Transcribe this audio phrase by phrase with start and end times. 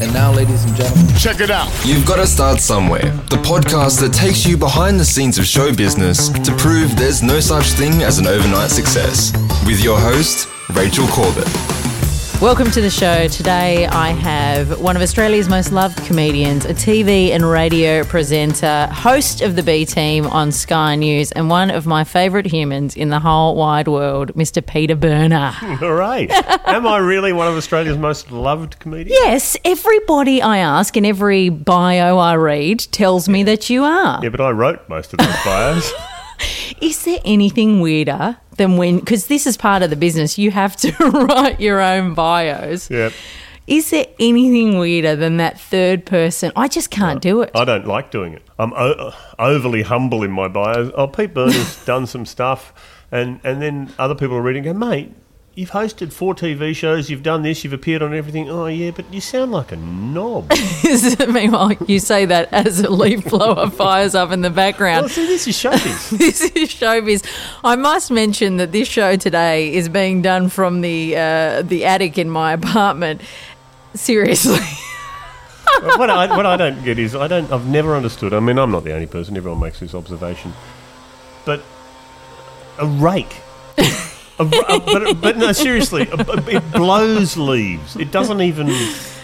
[0.00, 1.68] And now, ladies and gentlemen, Check it out.
[1.84, 3.02] You've got to start somewhere.
[3.28, 7.40] The podcast that takes you behind the scenes of show business to prove there's no
[7.40, 9.32] such thing as an overnight success.
[9.66, 11.79] With your host, Rachel Corbett.
[12.40, 13.28] Welcome to the show.
[13.28, 19.42] Today I have one of Australia's most loved comedians, a TV and radio presenter, host
[19.42, 23.20] of the B Team on Sky News, and one of my favourite humans in the
[23.20, 24.66] whole wide world, Mr.
[24.66, 25.54] Peter Berner.
[25.82, 26.30] All right.
[26.66, 29.10] Am I really one of Australia's most loved comedians?
[29.22, 34.18] yes, everybody I ask and every bio I read tells me that you are.
[34.22, 35.92] Yeah, but I wrote most of those bios.
[36.80, 40.76] Is there anything weirder than when, because this is part of the business, you have
[40.76, 42.90] to write your own bios.
[42.90, 43.10] yeah.
[43.66, 46.50] Is there anything weirder than that third person?
[46.56, 47.52] I just can't do it.
[47.54, 48.42] I don't like doing it.
[48.58, 50.90] I'm o- overly humble in my bios.
[50.96, 52.72] Oh, Pete Berner's done some stuff,
[53.12, 55.12] and, and then other people are reading and go, mate,
[55.54, 58.48] you've hosted four TV shows, you've done this, you've appeared on everything.
[58.48, 60.50] Oh, yeah, but you sound like a knob.
[61.28, 65.10] Meanwhile, you say that as a leaf blower fires up in the well, background.
[65.10, 66.18] see, this is showbiz.
[66.18, 67.24] This is showbiz.
[67.64, 72.18] I must mention that this show today is being done from the uh, the attic
[72.18, 73.20] in my apartment.
[73.94, 74.60] Seriously,
[75.96, 77.50] what, I, what I don't get is I don't.
[77.50, 78.32] I've never understood.
[78.32, 79.36] I mean, I'm not the only person.
[79.36, 80.52] Everyone makes this observation,
[81.44, 81.62] but
[82.78, 83.40] a rake.
[84.40, 87.96] A, a- but, but no, seriously, it blows leaves.
[87.96, 88.68] It doesn't even.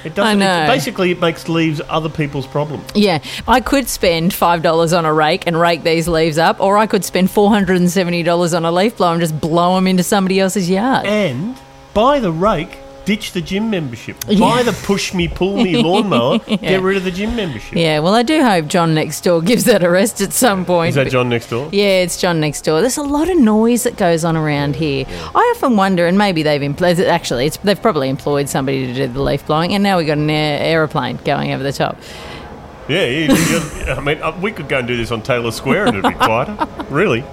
[0.04, 0.38] It doesn't.
[0.38, 0.64] know.
[0.64, 2.84] It, basically, it makes leaves other people's problems.
[2.94, 6.76] yeah, I could spend five dollars on a rake and rake these leaves up, or
[6.78, 9.74] I could spend four hundred and seventy dollars on a leaf blower and just blow
[9.74, 11.06] them into somebody else's yard.
[11.06, 11.56] And
[11.94, 12.78] buy the rake.
[13.06, 14.16] Ditch the gym membership.
[14.28, 14.40] Yeah.
[14.40, 16.40] Buy the push me, pull me lawnmower.
[16.40, 17.76] Get rid of the gym membership.
[17.76, 20.90] Yeah, well, I do hope John next door gives that a rest at some point.
[20.90, 21.68] Is that John next door?
[21.72, 22.80] Yeah, it's John next door.
[22.80, 25.06] There's a lot of noise that goes on around here.
[25.08, 29.06] I often wonder, and maybe they've employed, actually, it's, they've probably employed somebody to do
[29.06, 31.96] the leaf blowing, and now we've got an aeroplane going over the top.
[32.88, 35.86] Yeah, you, you, I mean, uh, we could go and do this on Taylor Square
[35.86, 36.56] and it'd be quieter.
[36.90, 37.24] Really?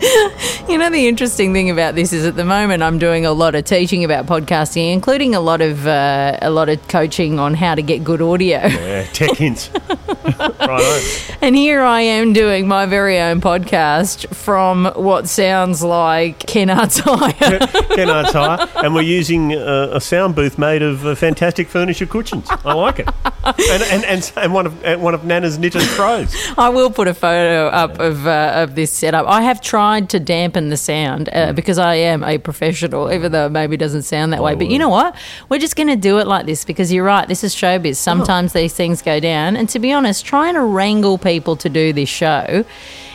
[0.68, 3.54] You know, the interesting thing about this is at the moment I'm doing a lot
[3.54, 7.76] of teaching about podcasting, including a lot of uh, a lot of coaching on how
[7.76, 8.66] to get good audio.
[8.66, 9.70] Yeah, tech hints.
[10.40, 11.36] right.
[11.40, 17.60] And here I am doing my very own podcast from what sounds like Kennard's Hire.
[17.94, 22.48] Kennard's Hire, and we're using uh, a sound booth made of uh, fantastic furniture cushions.
[22.50, 23.08] I like it,
[23.44, 26.34] and and, and, and one of and one of Nana's knitted throws.
[26.58, 29.28] I will put a photo up of uh, of this setup.
[29.28, 33.46] I have tried to dampen the sound uh, because I am a professional, even though
[33.46, 34.54] it maybe doesn't sound that way.
[34.54, 35.16] But you know what?
[35.48, 37.26] We're just going to do it like this because you're right.
[37.26, 37.96] This is showbiz.
[37.96, 41.92] Sometimes these things go down, and to be honest, trying to wrangle people to do
[41.92, 42.64] this show,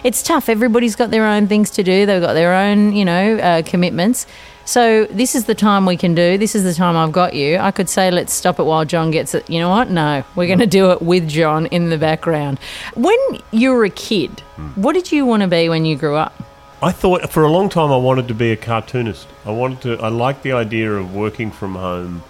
[0.04, 0.50] it's tough.
[0.50, 2.06] Everybody's got their own things to do.
[2.06, 4.26] They've got their own, you know, uh, commitments.
[4.66, 6.38] So this is the time we can do.
[6.38, 7.58] This is the time I've got you.
[7.58, 9.50] I could say let's stop it while John gets it.
[9.50, 9.90] You know what?
[9.90, 12.60] No, we're going to do it with John in the background.
[12.96, 13.18] When
[13.52, 14.40] you were a kid,
[14.76, 16.34] what did you want to be when you grew up?
[16.84, 19.28] I thought for a long time I wanted to be a cartoonist.
[19.46, 20.04] I wanted to.
[20.04, 22.24] I liked the idea of working from home,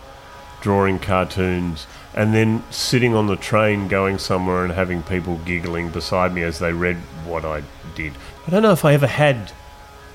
[0.59, 6.33] drawing cartoons, and then sitting on the train going somewhere and having people giggling beside
[6.33, 7.63] me as they read what I
[7.95, 8.11] did.
[8.45, 9.53] I don't know if I ever had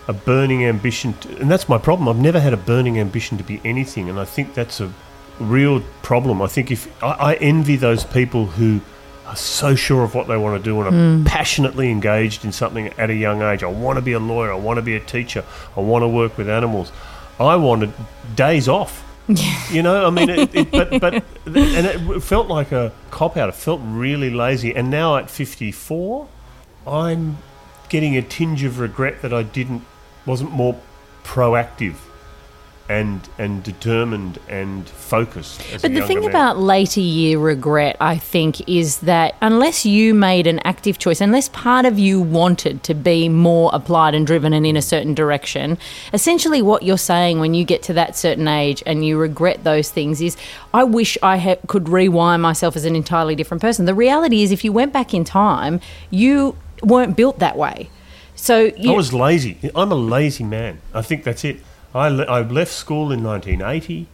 [0.07, 2.07] a burning ambition, to, and that's my problem.
[2.07, 4.93] I've never had a burning ambition to be anything, and I think that's a
[5.41, 6.43] real problem.
[6.43, 8.83] I think if I, I envy those people who
[9.27, 11.25] are so sure of what they want to do and are hmm.
[11.25, 13.63] passionately engaged in something at a young age.
[13.63, 14.53] I want to be a lawyer.
[14.53, 15.45] I want to be a teacher.
[15.77, 16.93] I want to work with animals.
[17.39, 17.93] I wanted
[18.35, 19.03] days off.
[19.69, 23.49] You know, I mean, it, it, but but and it felt like a cop out.
[23.49, 24.73] It felt really lazy.
[24.73, 26.29] And now at fifty four,
[26.87, 27.39] I'm
[27.89, 29.85] getting a tinge of regret that I didn't
[30.25, 30.81] wasn't more
[31.25, 31.97] proactive
[32.89, 35.63] and and determined and focused.
[35.83, 36.31] But the thing man.
[36.31, 41.49] about later year regret, I think, is that unless you made an active choice, unless
[41.49, 45.79] part of you wanted to be more applied and driven and in a certain direction,
[46.13, 49.91] essentially what you're saying when you get to that certain age and you regret those
[49.91, 50.37] things is,
[50.73, 53.87] I wish I ha- could rewind myself as an entirely different person.
[53.87, 55.81] The reality is, if you went back in time,
[56.11, 57.91] you weren't built that way.
[58.37, 59.59] So you, I was lazy.
[59.75, 60.81] I'm a lazy man.
[60.93, 61.61] I think that's it.
[61.97, 64.07] I, le- I left school in 1980.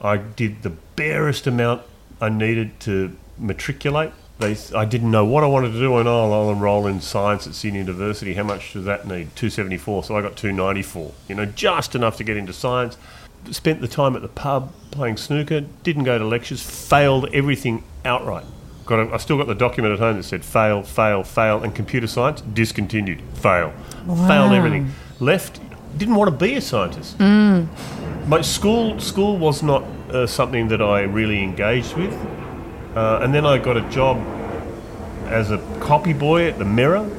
[0.00, 1.82] I did the barest amount
[2.20, 4.12] I needed to matriculate.
[4.38, 7.46] They, I didn't know what I wanted to do, and oh, I'll enroll in science
[7.46, 8.34] at Sydney University.
[8.34, 9.34] How much does that need?
[9.36, 10.04] 274.
[10.04, 11.12] So I got 294.
[11.28, 12.96] You know, just enough to get into science.
[13.50, 15.60] Spent the time at the pub playing snooker.
[15.82, 16.62] Didn't go to lectures.
[16.62, 18.44] Failed everything outright.
[18.84, 21.74] Got a, I still got the document at home that said fail, fail, fail, and
[21.74, 23.22] computer science discontinued.
[23.34, 23.72] Fail.
[24.26, 24.90] Failed everything.
[25.20, 25.60] Left
[25.96, 27.18] didn't want to be a scientist.
[28.26, 32.14] My school school was not uh, something that I really engaged with,
[32.94, 34.18] uh, and then I got a job
[35.26, 37.10] as a copy boy at the Mirror.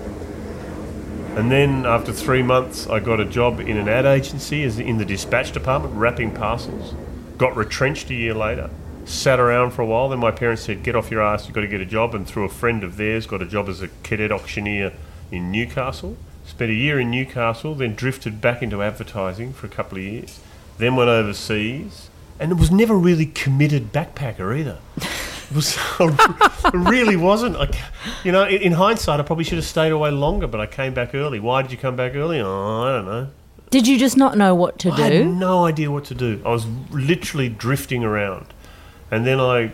[1.36, 4.98] And then after three months, I got a job in an ad agency as in
[5.00, 6.94] the dispatch department, wrapping parcels.
[7.40, 8.70] Got retrenched a year later.
[9.06, 10.10] Sat around for a while.
[10.10, 11.48] Then my parents said, "Get off your ass!
[11.48, 13.68] You've got to get a job." And through a friend of theirs, got a job
[13.68, 14.94] as a cadet auctioneer
[15.32, 16.16] in Newcastle.
[16.46, 20.40] Spent a year in Newcastle, then drifted back into advertising for a couple of years.
[20.78, 22.10] Then went overseas,
[22.40, 24.80] and it was never really committed backpacker either.
[24.98, 27.56] It was it really wasn't.
[27.56, 27.70] I,
[28.24, 30.94] you know, in, in hindsight, I probably should have stayed away longer, but I came
[30.94, 31.40] back early.
[31.40, 32.40] Why did you come back early?
[32.42, 33.30] Oh, I don't know.
[33.70, 35.02] Did you just not know what to do?
[35.02, 36.42] I had no idea what to do.
[36.46, 38.48] I was literally drifting around,
[39.10, 39.72] and then I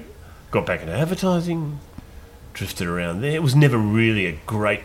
[0.52, 1.80] got back into advertising,
[2.54, 3.32] drifted around there.
[3.32, 4.82] It was never really a great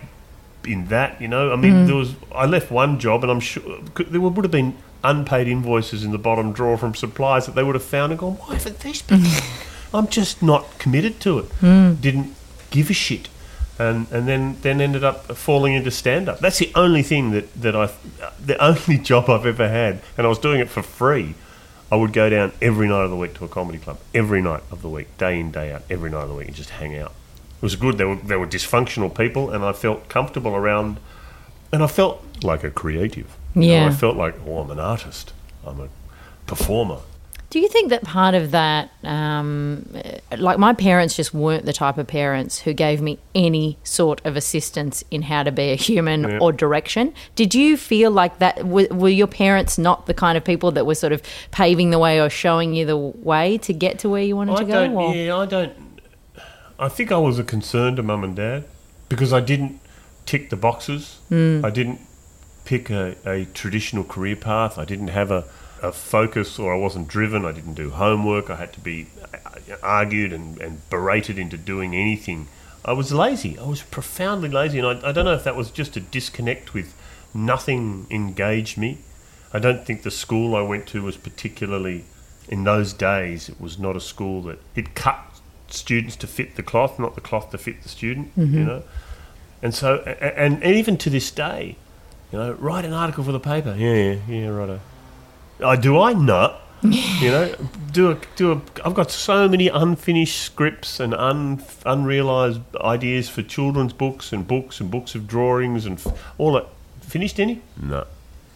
[0.67, 1.53] in that, you know.
[1.53, 1.87] I mean, mm.
[1.87, 3.63] there was I left one job, and I'm sure
[3.97, 7.75] there would have been unpaid invoices in the bottom drawer from suppliers that they would
[7.75, 9.97] have found and gone, "Why haven't these people?" Mm-hmm.
[9.97, 11.49] I'm just not committed to it.
[11.61, 12.01] Mm.
[12.01, 12.35] Didn't
[12.71, 13.29] give a shit.
[13.77, 16.39] And, and then, then ended up falling into stand up.
[16.39, 17.91] That's the only thing that, that I,
[18.45, 21.35] the only job I've ever had, and I was doing it for free.
[21.91, 24.63] I would go down every night of the week to a comedy club, every night
[24.71, 26.97] of the week, day in, day out, every night of the week, and just hang
[26.97, 27.13] out.
[27.65, 27.97] It was good.
[27.97, 30.99] There were, there were dysfunctional people, and I felt comfortable around,
[31.73, 33.35] and I felt like a creative.
[33.55, 33.87] You know, Yeah.
[33.87, 35.33] I felt like, oh, I'm an artist,
[35.67, 35.89] I'm a
[36.47, 36.99] performer.
[37.49, 39.87] Do you think that part of that, um,
[40.37, 44.37] like my parents just weren't the type of parents who gave me any sort of
[44.37, 46.39] assistance in how to be a human Yeah.
[46.43, 47.15] or direction?
[47.35, 48.67] Did you feel like that?
[48.67, 51.99] Were, were your parents not the kind of people that were sort of paving the
[51.99, 54.93] way or showing you the way to get to where you wanted I to go?
[54.97, 55.73] or- Yeah, I don't.
[56.85, 58.65] I think I was a concern to mum and dad
[59.09, 59.81] because I didn't
[60.27, 61.19] tick the boxes.
[61.31, 61.65] Hmm.
[61.65, 61.99] I didn't
[62.67, 64.77] pick a, a traditional career path.
[64.77, 65.45] I didn't have a,
[65.83, 67.47] a focus, or I wasn't driven.
[67.47, 68.51] I didn't do homework.
[68.51, 72.49] I had to be uh, argued and, and berated into doing anything.
[72.85, 73.59] I was lazy.
[73.59, 76.75] I was profoundly lazy, and I, I don't know if that was just a disconnect
[76.75, 76.95] with
[77.33, 78.99] nothing engaged me.
[79.55, 82.05] I don't think the school I went to was particularly,
[82.47, 85.34] in those days, it was not a school that it cut
[85.69, 88.31] students to fit the cloth, not the cloth to fit the student.
[88.37, 88.65] You mm-hmm.
[88.67, 88.83] know,
[89.63, 91.77] and so a- a- and, and even to this day,
[92.33, 93.75] you know, write an article for the paper.
[93.77, 94.81] Yeah, yeah, yeah, righto.
[95.61, 95.99] Uh, I do.
[96.01, 96.61] I not.
[96.83, 97.55] you know,
[97.93, 98.61] do a do a.
[98.85, 104.81] I've got so many unfinished scripts and un, unrealized ideas for children's books and books
[104.81, 106.67] and books of drawings and f- all that.
[107.01, 107.63] Finished any?
[107.81, 108.07] No.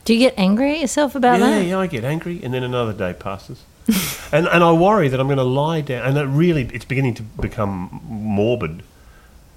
[0.05, 1.65] Do you get angry at yourself about Yeah, that?
[1.67, 3.63] yeah, I get angry, and then another day passes,
[4.33, 7.15] and and I worry that I'm going to lie down, and it really it's beginning
[7.15, 8.83] to become morbid,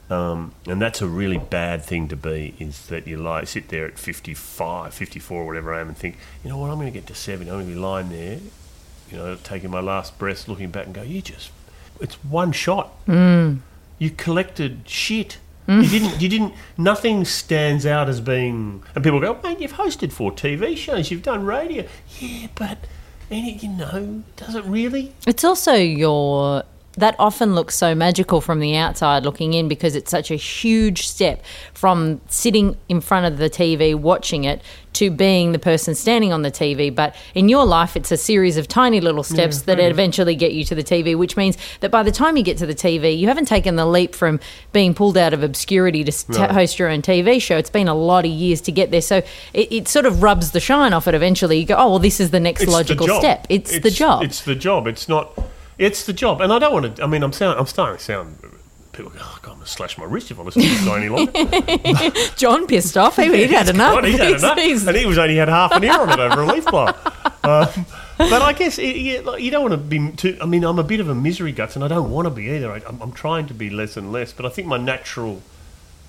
[0.09, 2.55] um, and that's a really bad thing to be.
[2.59, 6.49] Is that you lie, sit there at 55, 54, whatever I am, and think, you
[6.49, 8.39] know what, I'm going to get to 70, I'm going to be lying there,
[9.09, 11.51] you know, taking my last breath, looking back and go, you just,
[11.99, 12.93] it's one shot.
[13.99, 15.37] You collected shit.
[15.67, 16.19] You didn't.
[16.19, 16.53] You didn't.
[16.77, 18.83] Nothing stands out as being.
[18.95, 21.11] And people go, "Man, you've hosted four TV shows.
[21.11, 21.85] You've done radio."
[22.19, 22.79] Yeah, but
[23.31, 25.13] any, you know, does it really?
[25.25, 26.63] It's also your
[26.93, 31.07] that often looks so magical from the outside looking in because it's such a huge
[31.07, 31.43] step
[31.73, 34.61] from sitting in front of the TV watching it
[34.93, 36.93] to being the person standing on the TV.
[36.93, 40.65] But in your life, it's a series of tiny little steps that eventually get you
[40.65, 43.27] to the TV, which means that by the time you get to the TV, you
[43.27, 44.39] haven't taken the leap from
[44.73, 47.57] being pulled out of obscurity to to host your own TV show.
[47.57, 49.01] It's been a lot of years to get there.
[49.01, 49.17] So
[49.53, 51.57] it, it sort of rubs the shine off it eventually.
[51.57, 53.47] You go, oh, well, this is the next It's logical the step.
[53.49, 54.23] It's, the job.
[54.23, 54.87] It's the job.
[54.87, 55.31] It's not.
[55.81, 56.41] It's the job.
[56.41, 57.03] And I don't want to.
[57.03, 57.59] I mean, I'm sound.
[57.59, 58.37] I'm starting to sound.
[58.93, 60.85] People go, oh, God, I'm going to slash my wrist if I listen to this
[60.85, 61.31] guy any longer.
[62.35, 63.15] John pissed off.
[63.15, 63.95] He, he'd had enough.
[63.95, 64.57] God, he's had enough.
[64.57, 66.93] He's- and he was only had half an ear on it over a leaf blower.
[67.43, 67.87] Um,
[68.19, 70.37] but I guess it, yeah, like, you don't want to be too.
[70.39, 72.51] I mean, I'm a bit of a misery guts, and I don't want to be
[72.51, 72.71] either.
[72.71, 75.41] I, I'm, I'm trying to be less and less, but I think my natural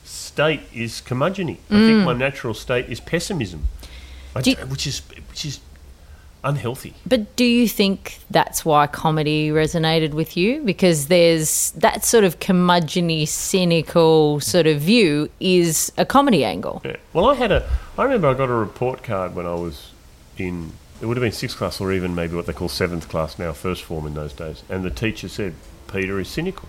[0.05, 1.57] state is curmudgeony.
[1.71, 3.67] I think my natural state is pessimism,
[4.37, 4.43] I Mm.
[4.45, 5.01] Do you- which is
[5.31, 5.61] which is
[6.45, 6.95] unhealthy.
[7.07, 10.63] But do you think that's why comedy resonated with you?
[10.63, 16.83] Because there's that sort of curmudgeony, cynical sort of view is a comedy angle.
[16.85, 16.97] Yeah.
[17.13, 17.69] Well, I had a.
[17.97, 19.91] I remember I got a report card when I was
[20.37, 20.73] in.
[21.01, 23.53] It would have been sixth class or even maybe what they call seventh class now,
[23.53, 24.63] first form in those days.
[24.69, 25.55] And the teacher said,
[25.93, 26.69] "Peter is cynical."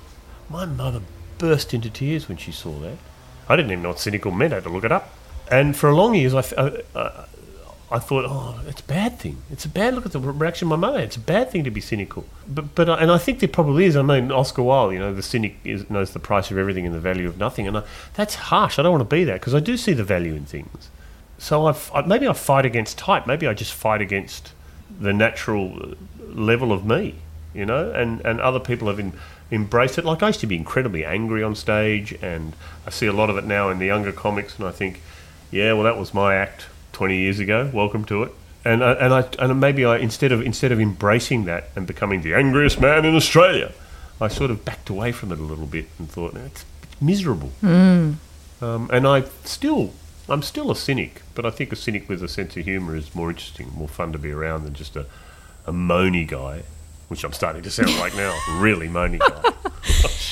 [0.49, 1.01] My mother
[1.37, 2.97] burst into tears when she saw that.
[3.49, 4.53] I didn't even know what cynical meant.
[4.53, 5.13] I had to look it up.
[5.51, 7.25] And for a long years, I, I, I-
[7.93, 9.37] I thought, oh, it's a bad thing.
[9.51, 10.99] It's a bad look at the reaction of my mother.
[10.99, 12.25] It's a bad thing to be cynical.
[12.47, 13.95] But, but, and I think there probably is.
[13.95, 16.95] I mean, Oscar Wilde, you know, the cynic is, knows the price of everything and
[16.95, 17.67] the value of nothing.
[17.67, 17.83] And I,
[18.15, 18.79] that's harsh.
[18.79, 20.89] I don't want to be that because I do see the value in things.
[21.37, 23.27] so I've, I, maybe I fight against type.
[23.27, 24.53] Maybe I just fight against
[24.99, 27.17] the natural level of me,
[27.53, 27.91] you know.
[27.91, 29.13] And and other people have
[29.51, 30.03] embraced it.
[30.03, 32.55] Like I used to be incredibly angry on stage, and
[32.87, 35.03] I see a lot of it now in the younger comics, and I think,
[35.51, 37.69] yeah, well, that was my act twenty years ago.
[37.73, 38.31] Welcome to it.
[38.65, 42.21] And I, and I and maybe I instead of instead of embracing that and becoming
[42.21, 43.73] the angriest man in Australia,
[44.21, 47.51] I sort of backed away from it a little bit and thought it's, it's miserable.
[48.61, 49.91] Um, and I still,
[50.29, 53.13] I'm still a cynic, but I think a cynic with a sense of humour is
[53.13, 55.05] more interesting, more fun to be around than just a,
[55.67, 56.63] a moany guy,
[57.09, 59.51] which I'm starting to sound like now, really moany guy.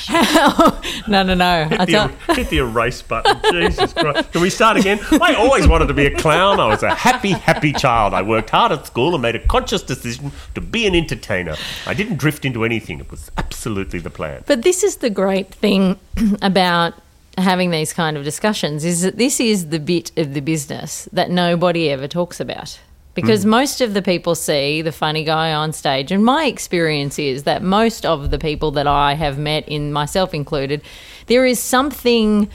[1.08, 1.64] No, no, no.
[1.64, 3.38] Hit the, er, hit the erase button.
[3.50, 4.32] Jesus Christ.
[4.32, 5.00] Can we start again?
[5.20, 6.60] I always wanted to be a clown.
[6.60, 8.14] I was a happy, happy child.
[8.14, 11.56] I worked hard at school and made a conscious decision to be an entertainer.
[11.86, 13.00] I didn't drift into anything.
[13.00, 14.44] It was absolutely the plan.
[14.46, 15.98] But this is the great thing
[16.42, 16.94] about
[17.38, 21.30] having these kind of discussions is that this is the bit of the business that
[21.30, 22.78] nobody ever talks about.
[23.14, 23.50] Because hmm.
[23.50, 27.62] most of the people see the funny guy on stage, and my experience is that
[27.62, 30.82] most of the people that I have met, in myself included,
[31.26, 32.48] there is something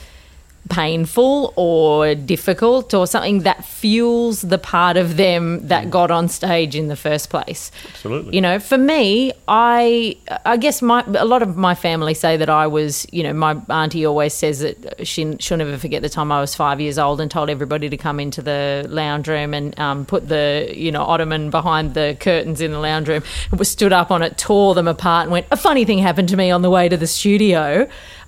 [0.70, 6.76] painful or difficult or something that fuels the part of them that got on stage
[6.76, 7.72] in the first place.
[7.90, 8.36] Absolutely.
[8.36, 12.50] You know, for me, I I guess my a lot of my family say that
[12.50, 16.32] I was, you know, my auntie always says that she she'll never forget the time
[16.32, 19.78] I was five years old and told everybody to come into the lounge room and
[19.80, 23.24] um, put the you know ottoman behind the curtains in the lounge room.
[23.58, 25.48] Was stood up on it, tore them apart, and went.
[25.52, 27.88] A funny thing happened to me on the way to the studio.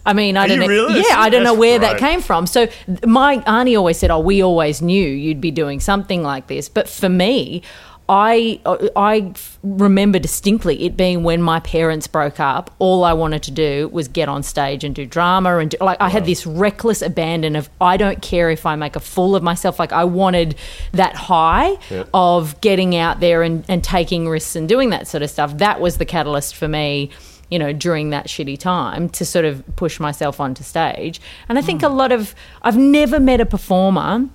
[0.09, 0.67] I mean, I Are don't know.
[0.67, 1.01] really?
[1.07, 2.47] Yeah, I don't know where that came from.
[2.47, 2.67] So
[3.05, 6.89] my auntie always said, "Oh, we always knew you'd be doing something like this." But
[6.89, 7.61] for me,
[8.09, 12.71] I uh, I remember distinctly it being when my parents broke up.
[12.79, 16.01] All I wanted to do was get on stage and do drama, and do, like
[16.01, 19.43] I had this reckless abandon of I don't care if I make a fool of
[19.43, 19.77] myself.
[19.77, 20.55] Like I wanted
[20.93, 21.77] that high
[22.11, 25.57] of getting out there and, and taking risks and doing that sort of stuff.
[25.57, 27.11] That was the catalyst for me
[27.49, 31.19] you know, during that shitty time to sort of push myself onto stage.
[31.47, 34.27] And I think a lot of, I've never met a performer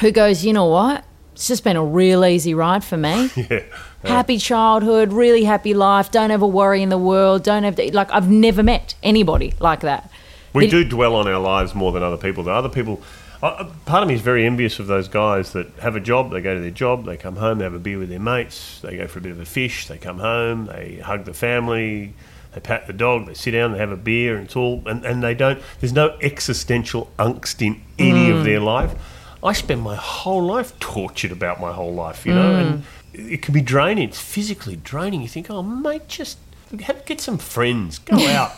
[0.00, 1.04] who goes, you know what?
[1.34, 3.30] It's just been a real easy ride for me.
[4.02, 4.14] Yeah.
[4.14, 7.94] Happy childhood, really happy life, don't have a worry in the world, don't have to,
[7.94, 10.10] like, I've never met anybody like that.
[10.54, 12.44] We do dwell on our lives more than other people.
[12.44, 12.48] do.
[12.48, 13.02] Other people,
[13.42, 16.30] uh, uh, part of me is very envious of those guys that have a job.
[16.30, 18.80] They go to their job, they come home, they have a beer with their mates,
[18.80, 22.14] they go for a bit of a fish, they come home, they hug the family,
[22.52, 24.82] they pat the dog, they sit down, they have a beer, and it's all.
[24.86, 25.62] And, and they don't.
[25.80, 28.44] There's no existential angst in any of mm.
[28.44, 28.94] their life.
[29.42, 33.32] I spend my whole life tortured about my whole life, you know, and mm.
[33.32, 34.08] it can be draining.
[34.08, 35.22] It's physically draining.
[35.22, 36.38] You think, oh mate, just
[36.82, 38.52] have, get some friends, go out.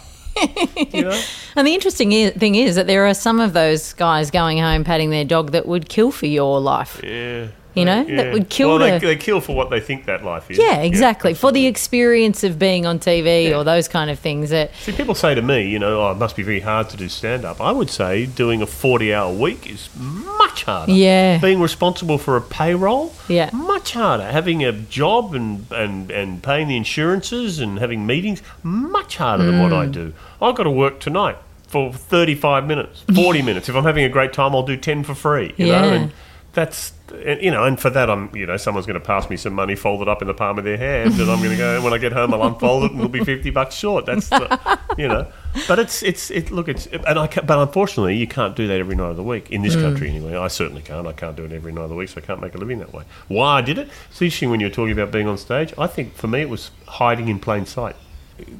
[0.93, 1.23] you know?
[1.55, 5.11] And the interesting thing is that there are some of those guys going home patting
[5.11, 7.01] their dog that would kill for your life.
[7.05, 7.49] Yeah.
[7.75, 8.17] You know, Yeah.
[8.25, 10.59] that would kill Well, they, they kill for what they think that life is.
[10.59, 11.33] Yeah, exactly.
[11.33, 13.57] For the experience of being on TV Yeah.
[13.57, 16.19] or those kind of things that See, people say to me, you know, oh, it
[16.19, 17.61] must be very hard to do stand up.
[17.63, 20.93] I would say doing a 40 hour week is much harder.
[20.93, 21.39] Yeah.
[21.39, 23.49] Being responsible for a payroll, Yeah.
[23.55, 24.25] much harder.
[24.31, 29.63] Having a job and, and, and paying the insurances and having meetings, much harder than
[29.63, 29.93] what I Mm.
[29.93, 30.13] do.
[30.43, 31.37] I've got to work tonight
[31.69, 33.71] for 35 minutes, 40 minutes.
[33.71, 35.73] If I'm having a great time, I'll do 10 for free, you know?
[35.73, 35.93] Yeah.
[35.95, 36.13] And
[36.53, 36.93] that's,
[37.25, 39.55] and, you know, and for that, I'm, you know, someone's going to pass me some
[39.55, 41.93] money folded up in the palm of their hand, and I'm going to go, when
[41.93, 44.07] I get home, I'll unfold it and it'll be 50 bucks short.
[44.07, 45.27] That's, the, you know,
[45.67, 48.79] but it's, it's, it, look, it's, and I, ca- but unfortunately, you can't do that
[48.79, 49.83] every night of the week in this mm.
[49.83, 50.37] country anyway.
[50.37, 51.07] I certainly can't.
[51.07, 52.79] I can't do it every night of the week, so I can't make a living
[52.79, 53.05] that way.
[53.29, 53.89] Why I did it?
[54.11, 55.73] It's interesting when you're talking about being on stage.
[55.79, 57.97] I think for me, it was hiding in plain sight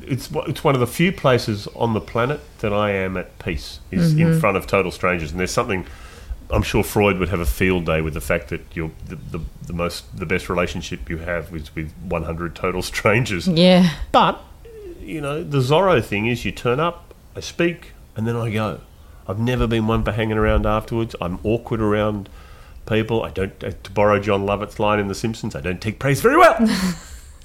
[0.03, 3.81] it's it's one of the few places on the planet that I am at peace
[3.91, 4.39] is in mm-hmm.
[4.39, 5.87] front of total strangers, and there's something.
[6.53, 9.41] I'm sure Freud would have a field day with the fact that you're the, the,
[9.67, 13.49] the most the best relationship you have is with 100 total strangers.
[13.49, 13.95] yeah.
[14.13, 14.41] But
[15.01, 18.81] you know the Zorro thing is you turn up, I speak, and then I go.
[19.27, 21.15] I've never been one for hanging around afterwards.
[21.21, 22.29] I'm awkward around
[22.87, 23.23] people.
[23.23, 26.37] I don't, to borrow John Lovitz line in The Simpsons, I don't take praise very
[26.37, 26.57] well.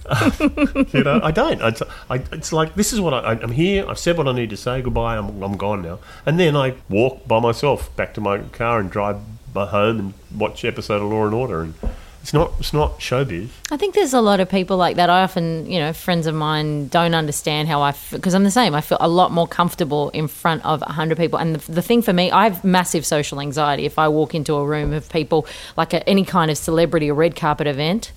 [0.93, 1.61] you know, I don't.
[1.61, 3.85] It's, I, it's like this is what I, I'm here.
[3.87, 4.81] I've said what I need to say.
[4.81, 5.17] Goodbye.
[5.17, 5.99] I'm, I'm gone now.
[6.25, 9.19] And then I walk by myself back to my car and drive
[9.53, 11.61] by home and watch episode of Law and Order.
[11.61, 11.73] And
[12.21, 13.49] it's not it's not showbiz.
[13.71, 15.09] I think there's a lot of people like that.
[15.09, 18.75] I often, you know, friends of mine don't understand how I, because I'm the same.
[18.75, 21.39] I feel a lot more comfortable in front of 100 people.
[21.39, 23.85] And the, the thing for me, I have massive social anxiety.
[23.85, 25.47] If I walk into a room of people,
[25.77, 28.11] like a, any kind of celebrity or red carpet event,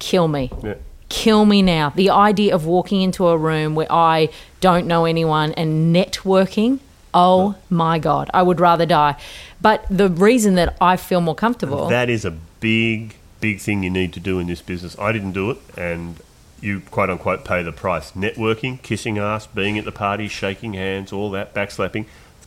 [0.00, 0.50] kill me.
[0.62, 0.74] Yeah.
[1.08, 1.90] Kill me now.
[1.90, 4.28] The idea of walking into a room where I
[4.60, 6.80] don't know anyone and networking
[7.14, 9.16] Oh my God, I would rather die.
[9.60, 11.88] But the reason that I feel more comfortable.
[11.88, 14.98] That is a big, big thing you need to do in this business.
[14.98, 16.16] I didn't do it, and
[16.60, 18.12] you quote unquote pay the price.
[18.12, 22.06] Networking, kissing ass, being at the party, shaking hands, all that, backslapping,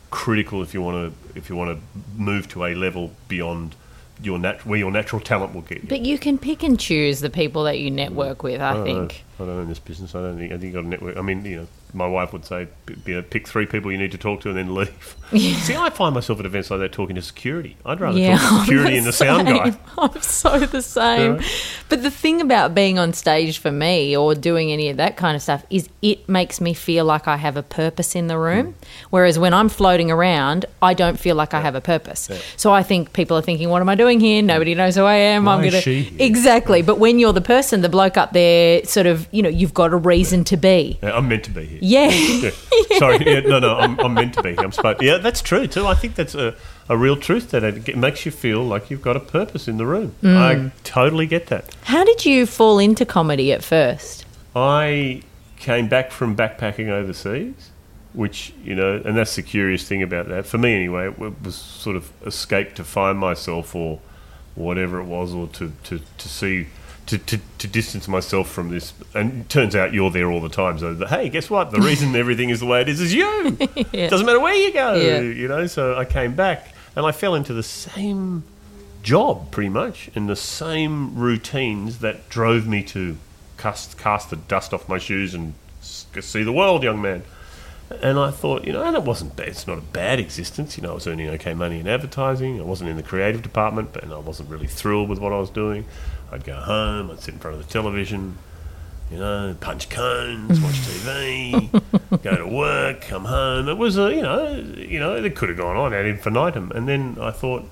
[0.10, 3.75] critical if you want to if you want to move to a level beyond
[4.21, 5.89] your nat- where your natural talent will get you.
[5.89, 8.43] but you can pick and choose the people that you network mm.
[8.43, 8.83] with, I know.
[8.83, 9.23] think.
[9.39, 10.13] I don't know in this business.
[10.15, 11.17] I don't think I think you got a network.
[11.17, 12.67] I mean, you know, my wife would say,
[13.05, 15.15] you know, pick three people you need to talk to and then leave.
[15.31, 17.77] See, I find myself at events like that talking to security.
[17.85, 19.73] I'd rather Yeah, talk to security and the sound guy.
[19.97, 21.35] I'm so the same.
[21.38, 21.47] Yeah.
[21.89, 25.35] But the thing about being on stage for me or doing any of that kind
[25.35, 28.67] of stuff is it makes me feel like I have a purpose in the room.
[28.73, 28.73] Mm.
[29.09, 32.29] Whereas when I'm floating around, I don't feel like I have a purpose.
[32.57, 34.41] So I think people are thinking, what am I doing here?
[34.41, 35.45] Nobody knows who I am.
[35.45, 36.23] Why I'm going to.
[36.23, 36.81] Exactly.
[36.81, 39.93] But when you're the person, the bloke up there, sort of, you know, you've got
[39.93, 41.00] a reason to be.
[41.01, 41.79] Yeah, I'm meant to be here.
[41.81, 42.11] Yeah.
[42.89, 42.97] Yeah.
[42.97, 44.50] Sorry, yeah, no, no, I'm, I'm meant to be.
[44.50, 44.59] here.
[44.59, 45.01] I'm supposed.
[45.01, 45.87] Yeah, that's true too.
[45.87, 46.55] I think that's a,
[46.89, 49.85] a real truth that it makes you feel like you've got a purpose in the
[49.85, 50.15] room.
[50.21, 50.37] Mm.
[50.37, 51.73] I totally get that.
[51.83, 54.25] How did you fall into comedy at first?
[54.55, 55.23] I
[55.57, 57.71] came back from backpacking overseas,
[58.13, 60.45] which you know, and that's the curious thing about that.
[60.45, 63.99] For me, anyway, it was sort of escape to find myself or
[64.55, 66.67] whatever it was, or to to, to see.
[67.08, 70.48] To, to, to distance myself from this, and it turns out you're there all the
[70.50, 70.79] time.
[70.79, 71.72] So, hey, guess what?
[71.72, 73.58] The reason everything is the way it is is you.
[73.60, 75.20] It doesn't matter where you go, Yeah.
[75.20, 75.67] you know.
[75.67, 78.43] So I came back, and I fell into the same
[79.03, 83.17] job pretty much, and the same routines that drove me to
[83.58, 87.24] cast cast the dust off my shoes and see the world, young man.
[88.01, 89.50] And I thought, you know, and it wasn't bad.
[89.50, 90.77] It's not a bad existence.
[90.77, 92.58] You know, I was earning okay money in advertising.
[92.58, 95.39] I wasn't in the creative department, but and I wasn't really thrilled with what I
[95.39, 95.84] was doing.
[96.31, 97.11] I'd go home.
[97.11, 98.38] I'd sit in front of the television.
[99.11, 101.69] You know, punch cones, watch TV,
[102.23, 103.67] go to work, come home.
[103.67, 106.71] It was a, you know, you know, it could have gone on ad infinitum.
[106.71, 107.69] And then I thought,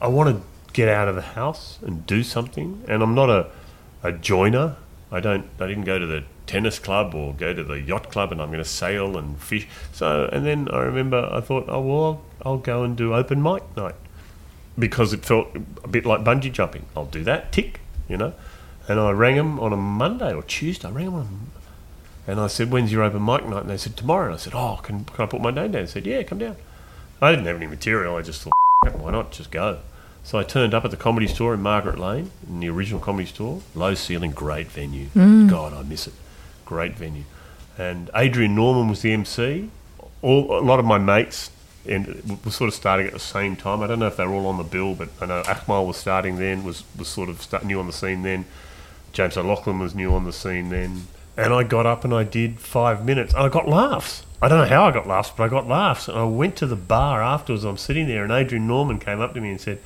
[0.00, 2.84] I want to get out of the house and do something.
[2.86, 3.50] And I'm not a,
[4.04, 4.76] a joiner.
[5.10, 5.48] I don't.
[5.58, 8.48] I didn't go to the tennis club or go to the yacht club, and I'm
[8.48, 9.66] going to sail and fish.
[9.92, 13.62] So, and then I remember I thought, oh well, I'll go and do open mic
[13.76, 13.96] night
[14.78, 15.48] because it felt
[15.82, 16.86] a bit like bungee jumping.
[16.96, 17.52] I'll do that.
[17.52, 18.32] Tick, you know.
[18.88, 20.88] And I rang them on a Monday or Tuesday.
[20.88, 21.50] I rang them on,
[22.26, 24.54] and I said, "When's your open mic night?" And they said, "Tomorrow." And I said,
[24.54, 26.56] "Oh, can, can I put my name down?" They said, "Yeah, come down."
[27.20, 28.16] I didn't have any material.
[28.16, 28.52] I just thought,
[28.94, 29.78] why not just go?
[30.22, 33.26] So I turned up at the comedy store in Margaret Lane, in the original comedy
[33.26, 33.62] store.
[33.74, 35.06] Low ceiling, great venue.
[35.14, 35.48] Mm.
[35.48, 36.14] God, I miss it.
[36.64, 37.24] Great venue.
[37.78, 39.70] And Adrian Norman was the MC.
[40.22, 41.50] All, a lot of my mates
[41.88, 43.82] and were sort of starting at the same time.
[43.82, 45.96] I don't know if they were all on the bill, but I know Akmal was
[45.96, 48.44] starting then, was, was sort of start, new on the scene then.
[49.12, 51.06] James O'Loughlin was new on the scene then.
[51.36, 53.34] And I got up and I did five minutes.
[53.34, 54.24] I got laughs.
[54.40, 56.08] I don't know how I got laughs, but I got laughs.
[56.08, 57.64] And I went to the bar afterwards.
[57.64, 59.78] I'm sitting there, and Adrian Norman came up to me and said,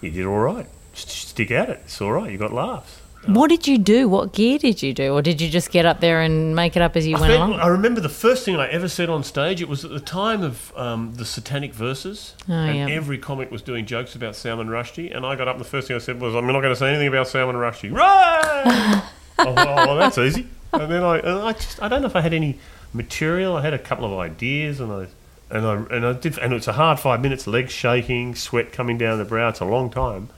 [0.00, 0.66] You did all right.
[0.92, 1.80] Stick at it.
[1.84, 2.30] It's all right.
[2.30, 3.00] You got laughs.
[3.26, 4.08] What did you do?
[4.08, 5.12] What gear did you do?
[5.12, 7.32] Or did you just get up there and make it up as you I, went
[7.32, 7.54] along?
[7.54, 9.60] I remember the first thing I ever said on stage.
[9.60, 12.94] It was at the time of um, the Satanic Verses, Oh, and yeah.
[12.94, 15.14] every comic was doing jokes about Salman Rushdie.
[15.14, 16.76] And I got up, and the first thing I said was, "I'm not going to
[16.76, 19.02] say anything about Salman Rushdie." Right?
[19.38, 20.46] oh, well, that's easy.
[20.72, 22.58] And then I, and I just, I don't know if I had any
[22.92, 23.56] material.
[23.56, 25.06] I had a couple of ideas, and I,
[25.50, 28.98] and I, and I did, and it's a hard five minutes, legs shaking, sweat coming
[28.98, 29.48] down the brow.
[29.48, 30.28] It's a long time.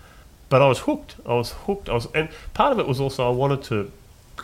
[0.48, 1.16] But I was hooked.
[1.26, 1.88] I was hooked.
[1.88, 3.90] I was, and part of it was also I wanted to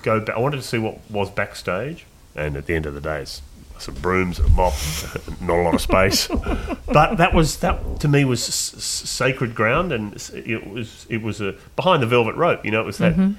[0.03, 0.37] go back.
[0.37, 2.05] I wanted to see what was backstage.
[2.37, 3.43] And at the end of the day, it's
[3.79, 4.75] some brooms, a mop,
[5.41, 6.27] not a lot of space.
[6.87, 11.23] but that was that to me was s- s- sacred ground, and it was it
[11.23, 12.65] was a behind the velvet rope.
[12.65, 13.15] You know, it was that.
[13.15, 13.35] Mm-hmm.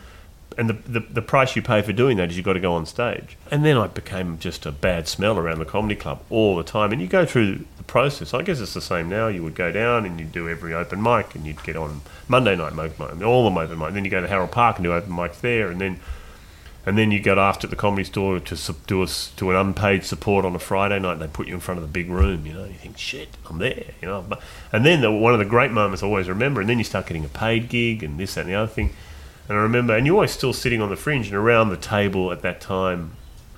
[0.57, 2.73] And the, the the price you pay for doing that is you've got to go
[2.73, 3.35] on stage.
[3.51, 6.93] And then I became just a bad smell around the comedy club all the time.
[6.93, 8.33] And you go through process.
[8.33, 9.27] I guess it's the same now.
[9.27, 12.55] You would go down and you'd do every open mic, and you'd get on Monday
[12.55, 13.93] night open mic, all the open mic.
[13.93, 15.99] Then you go to Harold Park and do open mics there, and then
[16.85, 20.45] and then you go after the comedy store to do a to an unpaid support
[20.45, 21.13] on a Friday night.
[21.13, 22.45] And they put you in front of the big room.
[22.45, 23.93] You know, you think, shit, I'm there.
[24.01, 24.25] You know,
[24.71, 26.61] and then the, one of the great moments I always remember.
[26.61, 28.91] And then you start getting a paid gig and this that, and the other thing.
[29.49, 32.31] And I remember, and you're always still sitting on the fringe, and around the table
[32.31, 33.15] at that time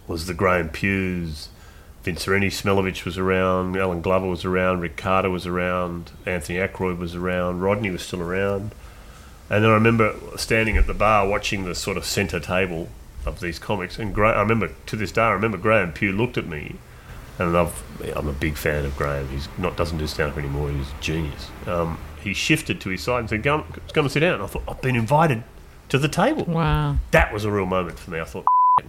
[0.08, 1.50] was the Graham Hughes,
[2.08, 7.00] Vince Rennie Smelovich was around, Alan Glover was around, Rick Carter was around, Anthony Ackroyd
[7.00, 8.72] was around, Rodney was still around.
[9.50, 12.88] And then I remember standing at the bar watching the sort of centre table
[13.26, 14.00] of these comics.
[14.00, 16.78] And Gra- I remember, to this day, I remember Graham Pugh looked at me,
[17.38, 17.84] and I've,
[18.16, 19.28] I'm a big fan of Graham.
[19.28, 20.72] He's not doesn't do stand up anymore.
[20.72, 21.50] He's a genius.
[21.66, 24.48] Um, he shifted to his side and said, "Come, come and sit down." And I
[24.48, 25.44] thought, I've been invited
[25.90, 26.46] to the table.
[26.46, 27.00] Wow.
[27.12, 28.22] That was a real moment for me.
[28.22, 28.46] I thought,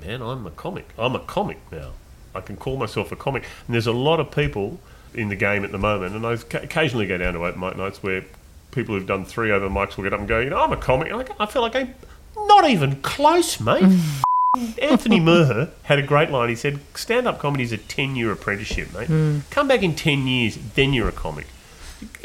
[0.07, 0.91] man, I'm a comic.
[0.97, 1.95] I'm a comic now.
[2.35, 3.45] I can call myself a comic.
[3.67, 4.79] And there's a lot of people
[5.15, 8.03] in the game at the moment, and I occasionally go down to open mic nights
[8.03, 8.25] where
[8.71, 10.77] people who've done three over mics will get up and go, you know, I'm a
[10.77, 11.11] comic.
[11.11, 11.95] And I, I feel like I'm
[12.37, 13.99] not even close, mate.
[14.81, 16.49] Anthony Murher had a great line.
[16.49, 19.07] He said, "Stand up comedy is a ten-year apprenticeship, mate.
[19.07, 19.41] Hmm.
[19.51, 21.47] Come back in ten years, then you're a comic."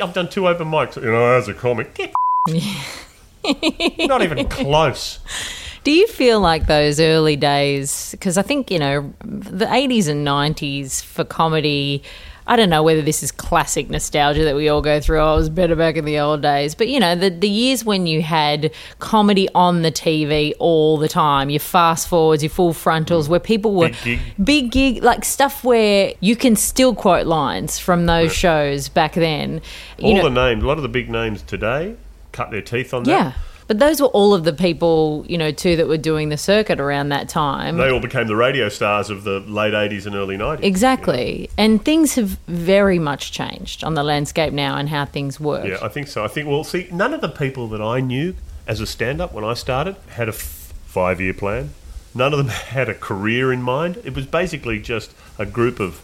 [0.01, 1.93] I've done two open mics, you know, as a comic.
[1.95, 2.13] Get
[4.07, 5.19] not even close.
[5.83, 8.11] Do you feel like those early days?
[8.11, 12.03] Because I think, you know, the 80s and 90s for comedy.
[12.45, 15.19] I don't know whether this is classic nostalgia that we all go through.
[15.19, 16.75] Oh, it was better back in the old days.
[16.75, 21.07] But, you know, the, the years when you had comedy on the TV all the
[21.07, 24.19] time, your fast forwards, your full frontals, where people were Big gig.
[24.43, 29.61] big gig, like stuff where you can still quote lines from those shows back then.
[29.97, 31.95] You All know, the names, a lot of the big names today,
[32.33, 33.09] cut their teeth on that.
[33.11, 33.33] yeah.
[33.67, 36.79] But those were all of the people, you know, too, that were doing the circuit
[36.79, 37.77] around that time.
[37.77, 40.63] They all became the radio stars of the late 80s and early 90s.
[40.63, 41.49] Exactly.
[41.57, 45.65] And things have very much changed on the landscape now and how things work.
[45.65, 46.23] Yeah, I think so.
[46.23, 48.35] I think, well, see, none of the people that I knew
[48.67, 51.71] as a stand up when I started had a f- five year plan.
[52.15, 53.97] None of them had a career in mind.
[54.03, 56.01] It was basically just a group of,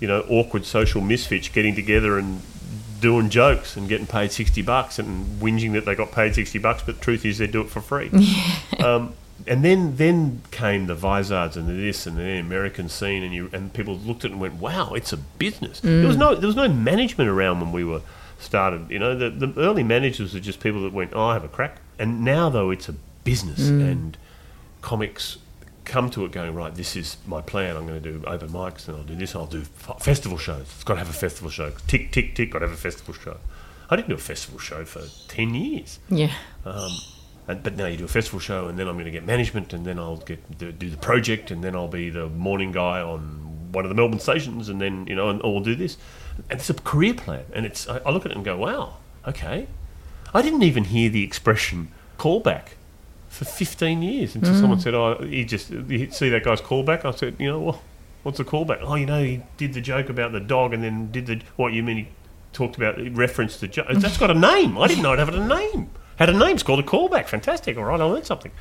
[0.00, 2.40] you know, awkward social misfits getting together and
[3.04, 6.82] doing jokes and getting paid 60 bucks and whinging that they got paid 60 bucks,
[6.86, 8.10] but the truth is they do it for free.
[8.82, 9.12] um,
[9.46, 13.50] and then then came the Vizards and the this and the American scene, and you
[13.52, 16.46] and people looked at it and went, "Wow, it's a business." There was no there
[16.46, 18.00] was no management around when we were
[18.38, 18.88] started.
[18.88, 21.48] You know, the, the early managers were just people that went, "Oh, I have a
[21.48, 24.16] crack," and now though it's a business, and
[24.80, 25.36] comics
[25.84, 27.76] come to it going, "Right, this is my plan.
[27.76, 29.34] I'm going to do open mics, and I'll do this.
[29.34, 30.62] I'll do f- festival shows.
[30.62, 31.72] It's got to have a festival show.
[31.86, 32.50] Tick tick tick.
[32.50, 33.36] Got to have a festival show."
[33.90, 35.98] I didn't do a festival show for ten years.
[36.08, 36.32] Yeah.
[36.64, 36.90] Um,
[37.46, 39.72] and, but now you do a festival show, and then I'm going to get management,
[39.74, 43.00] and then I'll get do, do the project, and then I'll be the morning guy
[43.02, 45.96] on one of the Melbourne stations, and then you know, and I'll do this.
[46.50, 48.96] And it's a career plan, and it's I, I look at it and go, wow,
[49.28, 49.66] okay.
[50.32, 52.70] I didn't even hear the expression callback
[53.34, 57.04] for 15 years until someone said, oh, he just you see that guy's callback.
[57.04, 57.82] I said, you know, well,
[58.22, 58.78] what's a callback?
[58.82, 61.72] Oh, you know, he did the joke about the dog, and then did the what
[61.72, 61.96] you mean?
[61.96, 62.08] He
[62.52, 63.86] talked about he referenced the joke.
[63.90, 64.78] That's got a name.
[64.78, 65.90] I didn't know it had a name.
[66.16, 66.54] Had a name.
[66.54, 67.26] It's called a callback.
[67.26, 67.76] Fantastic.
[67.76, 68.52] All right, I learned something.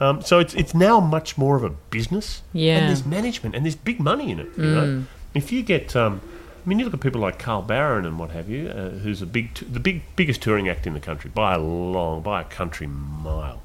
[0.00, 2.42] Um, so it's it's now much more of a business.
[2.52, 2.78] Yeah.
[2.78, 4.48] And there's management and there's big money in it.
[4.56, 6.20] You know, if you get, um,
[6.64, 9.20] I mean, you look at people like Carl Barron and what have you, uh, who's
[9.22, 12.40] a big, t- the big biggest touring act in the country by a long, by
[12.40, 13.62] a country mile.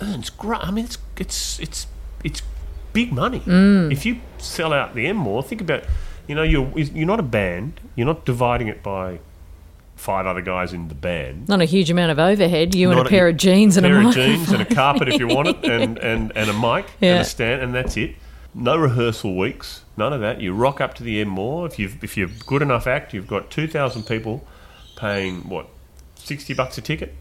[0.00, 0.60] Earns great.
[0.62, 1.86] I mean, it's it's it's
[2.24, 2.42] it's
[2.92, 3.40] big money.
[3.40, 3.92] Mm.
[3.92, 5.84] If you sell out the Enmore, think about,
[6.26, 7.80] you know, you're you're not a band.
[7.96, 9.20] You're not dividing it by
[9.96, 11.48] five other guys in the band.
[11.48, 12.74] Not a huge amount of overhead.
[12.74, 15.08] You and Not a pair of jeans and a pair of jeans and a carpet
[15.08, 18.16] if you want it, and, and, and a mic and a stand, and that's it.
[18.52, 20.40] No rehearsal weeks, none of that.
[20.40, 21.66] You rock up to the Enmore.
[21.66, 24.46] If you've if you're good enough act, you've got two thousand people
[24.96, 25.68] paying what
[26.16, 27.14] sixty bucks a ticket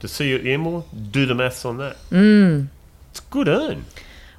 [0.00, 0.84] to see you at More.
[1.10, 1.96] Do the maths on that.
[2.10, 2.68] Mm.
[3.10, 3.84] It's good earn.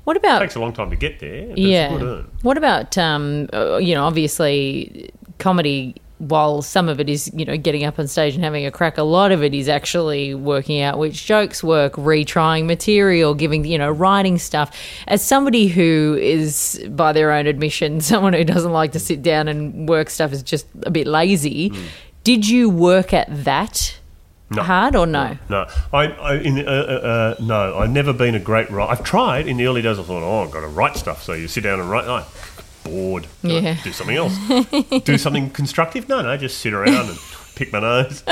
[0.03, 0.41] What about?
[0.41, 1.49] It takes a long time to get there.
[1.49, 1.89] But yeah?
[1.89, 2.31] It's good earn.
[2.41, 5.95] What about um, uh, you know, obviously comedy.
[6.19, 8.97] While some of it is, you know, getting up on stage and having a crack,
[8.97, 13.77] a lot of it is actually working out which jokes work, retrying material, giving, you
[13.77, 14.77] know, writing stuff.
[15.07, 19.47] As somebody who is, by their own admission, someone who doesn't like to sit down
[19.47, 21.71] and work stuff is just a bit lazy.
[22.25, 23.97] Did you work at that
[24.51, 24.63] No.
[24.63, 25.37] hard or no?
[25.47, 28.91] No, I, I in uh, uh, uh, no, I've never been a great writer.
[28.91, 29.99] I've tried in the early days.
[29.99, 31.21] I thought, oh, I've got to write stuff.
[31.23, 32.05] So you sit down and write.
[32.07, 32.23] No,
[32.83, 33.27] bored.
[33.43, 33.77] Yeah.
[33.83, 34.35] Do something else.
[35.03, 36.09] Do something constructive.
[36.09, 37.17] No, no, just sit around and
[37.55, 38.23] pick my nose,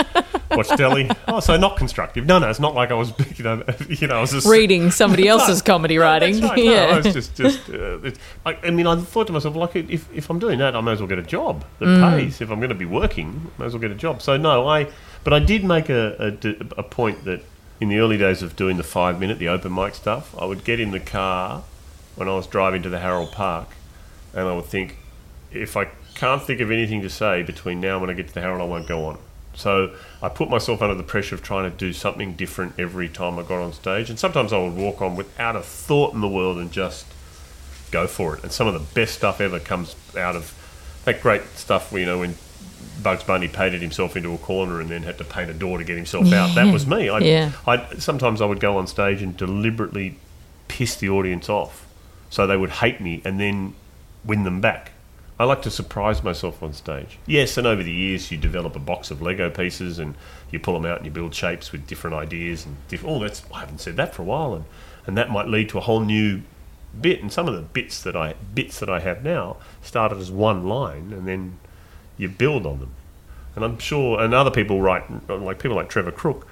[0.52, 1.12] watch telly.
[1.28, 2.26] Oh, so not constructive.
[2.26, 4.90] No, no, it's not like I was, you know, you know, I was just Reading
[4.90, 6.40] somebody else's comedy writing.
[6.42, 6.58] Right.
[6.58, 6.82] No, yeah.
[6.86, 7.70] I was just, just.
[7.70, 10.76] Uh, it's, I, I mean, I thought to myself, like, if, if I'm doing that,
[10.76, 12.10] I may as well get a job that Mm.
[12.18, 12.40] pays.
[12.42, 14.22] If I'm going to be working, I may as well get a job.
[14.24, 14.88] So no, I.
[15.28, 16.38] But I did make a
[16.78, 17.42] a point that
[17.82, 20.64] in the early days of doing the five minute, the open mic stuff, I would
[20.64, 21.66] get in the car
[22.16, 23.68] when I was driving to the Harold Park,
[24.34, 24.96] and I would think,
[25.52, 28.34] if I can't think of anything to say between now and when I get to
[28.36, 29.18] the Harold, I won't go on.
[29.54, 33.38] So I put myself under the pressure of trying to do something different every time
[33.38, 36.30] I got on stage, and sometimes I would walk on without a thought in the
[36.30, 37.06] world and just
[37.92, 38.44] go for it.
[38.44, 40.54] And some of the best stuff ever comes out of
[41.04, 41.92] that great stuff.
[41.92, 42.36] You know when
[43.02, 45.84] Bugs Bunny painted himself into a corner and then had to paint a door to
[45.84, 46.56] get himself out.
[46.56, 47.10] That was me.
[47.10, 47.52] I, Yeah.
[47.68, 50.18] I sometimes I would go on stage and deliberately
[50.68, 51.86] piss the audience off,
[52.30, 53.76] so they would hate me and then
[54.26, 54.92] win them back.
[55.40, 57.20] I like to surprise myself on stage.
[57.28, 60.16] Yes, and over the years you develop a box of Lego pieces and
[60.50, 63.44] you pull them out and you build shapes with different ideas and diff- oh, that's
[63.54, 64.66] I haven't said that for a while, and
[65.06, 66.42] and that might lead to a whole new
[67.00, 67.22] bit.
[67.22, 70.68] And some of the bits that I bits that I have now started as one
[70.68, 71.60] line and then
[72.18, 72.92] you build on them.
[73.56, 76.48] And I'm sure, and other people write, like people like Trevor Crook,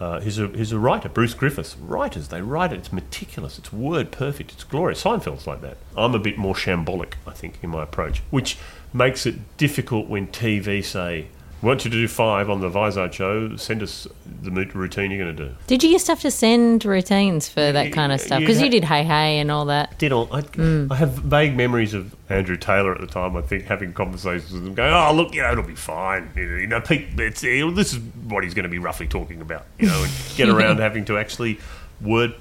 [0.00, 1.08] uh, he's, a, he's a writer.
[1.08, 2.78] Bruce Griffiths, writers, they write it.
[2.78, 3.58] It's meticulous.
[3.58, 4.52] It's word perfect.
[4.52, 5.02] It's glorious.
[5.02, 5.76] Seinfeld's like that.
[5.96, 8.56] I'm a bit more shambolic, I think, in my approach, which
[8.92, 11.26] makes it difficult when TV say,
[11.62, 13.56] want you to do five on the Vizard show.
[13.56, 14.06] Send us
[14.42, 15.54] the routine you're going to do.
[15.66, 18.40] Did you used to have to send routines for that kind of stuff?
[18.40, 19.98] Because you did Hey Hey and all that.
[19.98, 20.90] Did all I, mm.
[20.90, 23.36] I have vague memories of Andrew Taylor at the time.
[23.36, 26.30] I think having conversations with him, going, "Oh, look, you know, it'll be fine.
[26.36, 29.66] You know, Pete, it's, this is what he's going to be roughly talking about.
[29.78, 31.58] You know, and get around having to actually
[32.00, 32.34] word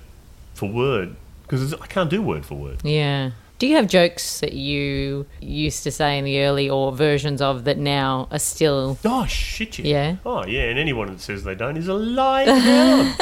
[0.54, 2.84] for word because I can't do word for word.
[2.84, 3.32] Yeah.
[3.60, 7.64] Do you have jokes that you used to say in the early or versions of
[7.64, 9.00] that now are still?
[9.04, 9.80] Oh shit!
[9.80, 9.86] Yeah.
[9.86, 10.16] Yeah.
[10.26, 12.46] Oh yeah, and anyone that says they don't is a liar.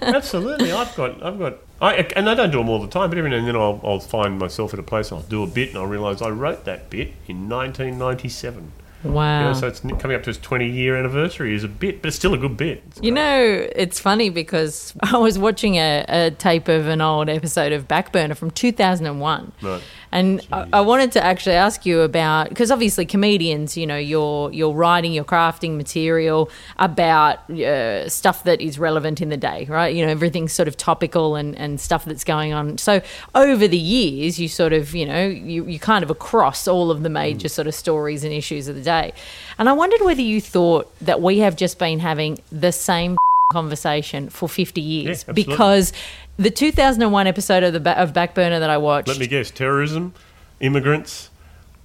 [0.00, 3.18] Absolutely, I've got, I've got, I and I don't do them all the time, but
[3.18, 5.46] every now and then I'll, I'll find myself at a place, and I'll do a
[5.46, 8.72] bit, and I'll realise I wrote that bit in 1997.
[9.12, 9.40] Wow.
[9.40, 12.08] You know, so it's coming up to its 20 year anniversary is a bit, but
[12.08, 12.82] it's still a good bit.
[13.00, 17.72] You know, it's funny because I was watching a, a tape of an old episode
[17.72, 19.52] of BackBerner from 2001.
[19.62, 19.82] Right.
[20.16, 24.50] And I, I wanted to actually ask you about because obviously comedians, you know, you're
[24.50, 29.94] you're writing, you're crafting material about uh, stuff that is relevant in the day, right?
[29.94, 32.78] You know, everything's sort of topical and, and stuff that's going on.
[32.78, 33.02] So
[33.34, 37.02] over the years, you sort of, you know, you, you kind of across all of
[37.02, 39.12] the major sort of stories and issues of the day.
[39.58, 43.18] And I wondered whether you thought that we have just been having the same
[43.52, 45.44] conversation for 50 years absolutely.
[45.44, 45.92] because
[46.38, 50.12] the 2001 episode of the ba- of BackBerner that I watched Let me guess terrorism,
[50.60, 51.30] immigrants,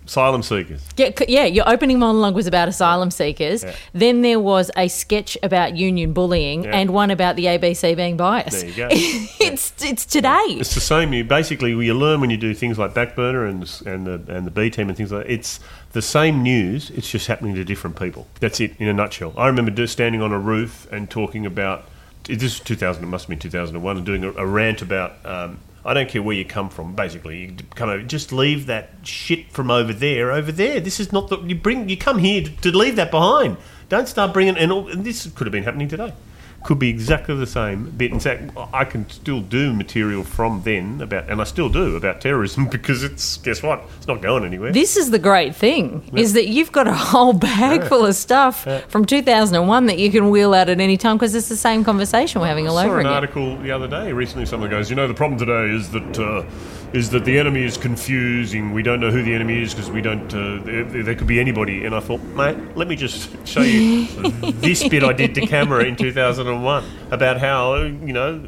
[0.05, 0.83] asylum seekers.
[0.97, 3.63] Yeah, c- yeah, your opening monologue was about asylum seekers.
[3.63, 3.75] Yeah.
[3.93, 6.75] Then there was a sketch about union bullying Yeah.
[6.75, 8.59] and one about the ABC being biased.
[8.61, 8.87] There you go.
[8.91, 10.43] it's it's today.
[10.49, 11.13] It's the same.
[11.13, 14.51] You basically you learn when you do things like BackBerner and and the and the
[14.51, 15.31] B team and things like that.
[15.33, 15.59] It's
[15.93, 16.89] the same news.
[16.91, 18.27] It's just happening to different people.
[18.39, 19.33] That's it in a nutshell.
[19.37, 21.85] I remember standing on a roof and talking about
[22.23, 23.03] this is 2000.
[23.03, 25.25] It must have been 2001 and doing a, a rant about.
[25.25, 26.95] Um, I don't care where you come from.
[26.95, 28.03] Basically, you come over.
[28.03, 30.31] Just leave that shit from over there.
[30.31, 30.79] Over there.
[30.79, 31.39] This is not the.
[31.39, 31.89] You bring.
[31.89, 33.57] You come here to, to leave that behind.
[33.89, 34.57] Don't start bringing.
[34.57, 36.13] And, all, and this could have been happening today
[36.63, 38.11] could be exactly the same bit.
[38.11, 42.21] In fact, I can still do material from then about, and I still do about
[42.21, 43.83] terrorism because it's guess what?
[43.97, 44.71] It's not going anywhere.
[44.71, 48.67] This is the great thing is that you've got a whole bag full of stuff
[48.89, 52.41] from 2001 that you can wheel out at any time because it's the same conversation
[52.41, 53.15] we're having all I saw over an again.
[53.15, 54.13] article the other day.
[54.13, 56.43] Recently, someone goes, "You know, the problem today is that uh,
[56.93, 58.73] is that the enemy is confusing.
[58.73, 60.33] We don't know who the enemy is because we don't.
[60.33, 64.07] Uh, there, there could be anybody." And I thought, mate, let me just show you
[64.53, 68.43] this bit I did to camera in 2001 about how you know.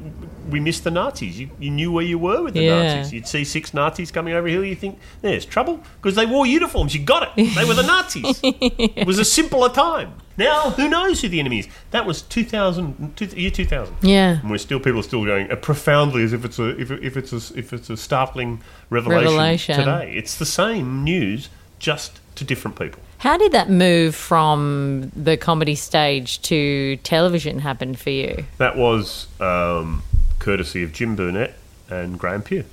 [0.54, 1.39] We missed the Nazis.
[1.39, 2.94] You, you knew where you were with the Yeah.
[2.96, 3.12] Nazis.
[3.12, 4.63] You'd see six Nazis coming over here.
[4.63, 6.94] You think there's trouble because they wore uniforms.
[6.94, 7.56] You got it.
[7.56, 8.39] They were the Nazis.
[8.44, 10.13] it was a simpler time.
[10.38, 11.68] Now who knows who the enemy is?
[11.89, 14.39] That was 2000, two, year 2000 Yeah.
[14.42, 17.18] and we're still people are still going uh, profoundly as if it's a if, if
[17.18, 18.62] it's a if it's a startling
[18.92, 19.78] revelation, Revelation.
[19.80, 20.13] today.
[20.16, 23.00] It's the same news, just to different people.
[23.18, 28.46] How did that move from the comedy stage to television happen for you?
[28.60, 30.04] That was um,
[30.43, 31.53] courtesy of Jim Burnett
[31.89, 32.65] and Graham Pugh.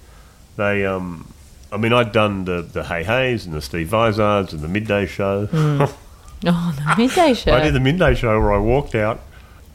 [0.57, 1.33] They, um,
[1.73, 5.07] I mean, I'd done the the Hey Hays and the Steve Vizards and the Midday
[5.07, 5.89] Show.
[6.43, 7.53] Oh, the midday show.
[7.53, 9.21] I did the Midday Show where I walked out.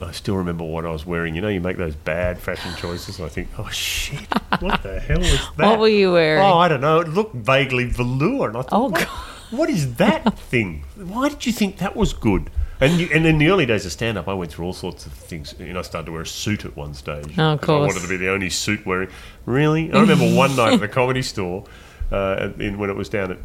[0.02, 1.36] I still remember what I was wearing.
[1.36, 3.20] You know, you make those bad fashion choices.
[3.20, 4.20] And I think, oh shit,
[4.62, 5.70] what the hell is that?
[5.70, 6.42] What were you wearing?
[6.42, 7.02] Oh, I don't know.
[7.02, 9.08] It looked vaguely velour, and I thought, Oh, what, God.
[9.52, 10.86] what is that thing?
[10.96, 12.50] Why did you think that was good?
[12.82, 15.06] And you, and in the early days of stand up, I went through all sorts
[15.06, 15.56] of things.
[15.60, 17.34] You know, I started to wear a suit at one stage.
[17.38, 19.10] Oh, of 'cause I wanted to be the only suit wearing.
[19.46, 19.92] Really?
[19.94, 21.64] I remember one night at the comedy store,
[22.12, 23.38] uh, in, when it was down at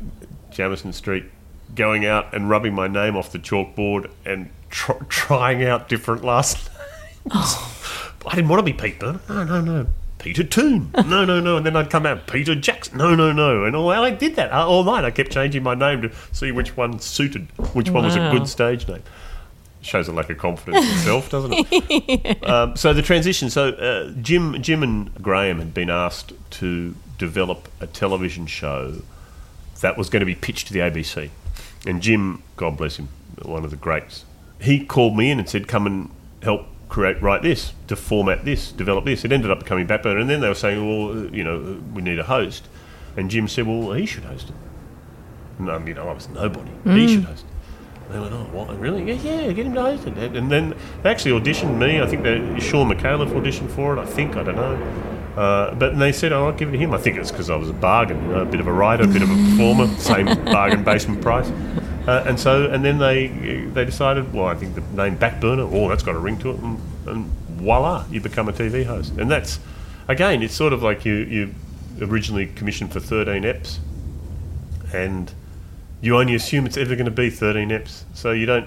[0.50, 1.24] Jamison Street,
[1.76, 6.68] going out and rubbing my name off the chalkboard and tr- trying out different last
[7.32, 7.54] names.
[8.26, 9.00] I didn't want to be Pete.
[9.00, 9.86] No, no, no.
[10.20, 10.92] Peter Toon.
[11.06, 11.56] No, no, no.
[11.56, 12.98] And then I'd come out, Peter Jackson.
[12.98, 13.64] No, no, no.
[13.64, 15.04] And all, I did that uh, all night.
[15.04, 18.32] I kept changing my name to see which one suited, which one was a Wow.
[18.32, 19.02] good stage name.
[19.82, 22.44] Shows a lack of confidence in self, doesn't it?
[22.48, 23.48] um, so the transition.
[23.50, 29.02] So uh, Jim, Jim and Graham had been asked to develop a television show
[29.80, 31.30] that was going to be pitched to the ABC.
[31.86, 33.08] And Jim, God bless him,
[33.42, 34.26] one of the greats,
[34.60, 36.10] he called me in and said, "Come and
[36.42, 40.28] help create, write this, to format this, develop this." It ended up becoming BackBerner, and
[40.28, 42.68] then they were saying, "Well, uh, you know, we need a host,"
[43.16, 44.54] and Jim said, "Well, he should host it."
[45.58, 46.70] And I mean, I was nobody.
[46.84, 47.50] He should host it.
[48.10, 48.76] They went, oh, what?
[48.80, 49.04] Really?
[49.04, 50.16] Yeah, yeah, get him to host it.
[50.36, 52.00] And then they actually auditioned me.
[52.00, 54.00] I think that Shaun Micallef auditioned for it.
[54.00, 54.74] I think, I don't know.
[55.36, 56.92] Uh, but they said, oh, I'll give it to him.
[56.92, 59.04] I think it's because I was a bargain, you know, a bit of a writer,
[59.04, 61.52] a bit of a performer, same bargain basement price.
[62.06, 63.28] Uh, and so, and then they
[63.72, 66.56] they decided, well, I think the name BackBerner, oh, that's got a ring to it,
[66.56, 69.12] and, and voila, you become a TV host.
[69.18, 69.60] And that's,
[70.08, 71.54] again, it's sort of like you, you
[72.00, 73.78] originally commissioned for 13 eps,
[74.92, 75.32] and
[76.00, 78.04] you only assume it's ever going to be 13 eps.
[78.14, 78.66] So you don't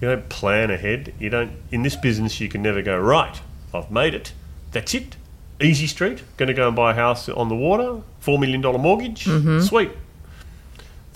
[0.00, 1.12] you don't plan ahead.
[1.18, 3.40] You don't in this business you can never go right.
[3.74, 4.32] I've made it.
[4.70, 5.16] That's it.
[5.60, 6.22] Easy street.
[6.36, 8.00] Going to go and buy a house on the water.
[8.20, 9.24] Four million dollar mortgage.
[9.60, 9.90] Sweet.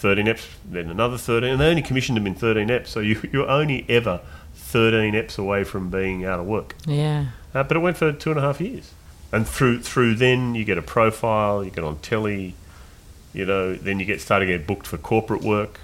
[0.02, 3.20] 13 eps, then another 13, and they only commissioned them in 13 eps, so you,
[3.32, 4.20] you're only ever
[4.54, 6.74] 13 eps away from being out of work.
[6.86, 7.26] Yeah.
[7.54, 8.92] Uh, but it went for two and a half years.
[9.30, 12.54] And through through then you get a profile, you get on telly,
[13.32, 15.80] you know, then you get start to get booked for corporate work.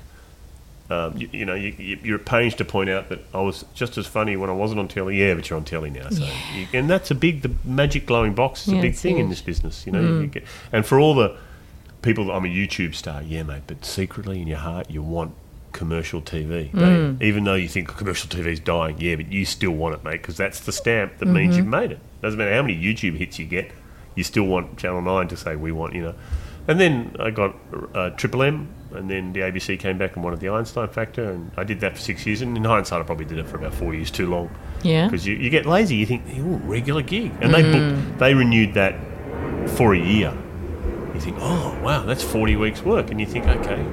[0.90, 3.64] Um, you, you know, you, you- you're at pains to point out that I was
[3.74, 5.18] just as funny when I wasn't on telly.
[5.18, 6.26] Yeah, but you're on telly now, so
[6.56, 9.28] you, and that's a big the magic glowing box is Yeah, a big thing in
[9.30, 9.84] this business.
[9.86, 11.36] You know, you get, and for all the
[12.02, 15.34] people, I'm a YouTube star, yeah, mate, but secretly in your heart you want
[15.72, 17.22] commercial TV, don't mm.
[17.22, 18.96] even though you think commercial TV is dying.
[18.98, 21.58] Yeah, but you still want it, mate, because that's the stamp that means mm-hmm.
[21.58, 22.00] you've made it.
[22.22, 23.70] Doesn't matter how many YouTube hits you get,
[24.14, 26.14] you still want Channel Nine to say we want, you know.
[26.66, 27.56] And then I got
[27.94, 31.50] uh, Triple M, and then the ABC came back and wanted the Einstein Factor, and
[31.56, 32.42] I did that for six years.
[32.42, 34.50] And in hindsight, I probably did it for about four years too long
[34.82, 35.06] Yeah.
[35.06, 35.96] because you, you get lazy.
[35.96, 37.72] You think, oh, regular gig, and they mm.
[37.72, 38.96] booked, they renewed that
[39.70, 40.34] for a year.
[41.18, 43.84] You think, oh wow, that's forty weeks work, and you think, okay,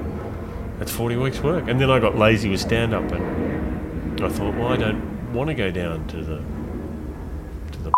[0.78, 1.66] that's forty weeks work.
[1.66, 5.48] And then I got lazy with stand up, and I thought, well, I don't want
[5.48, 6.36] to go down to the
[7.72, 7.92] to the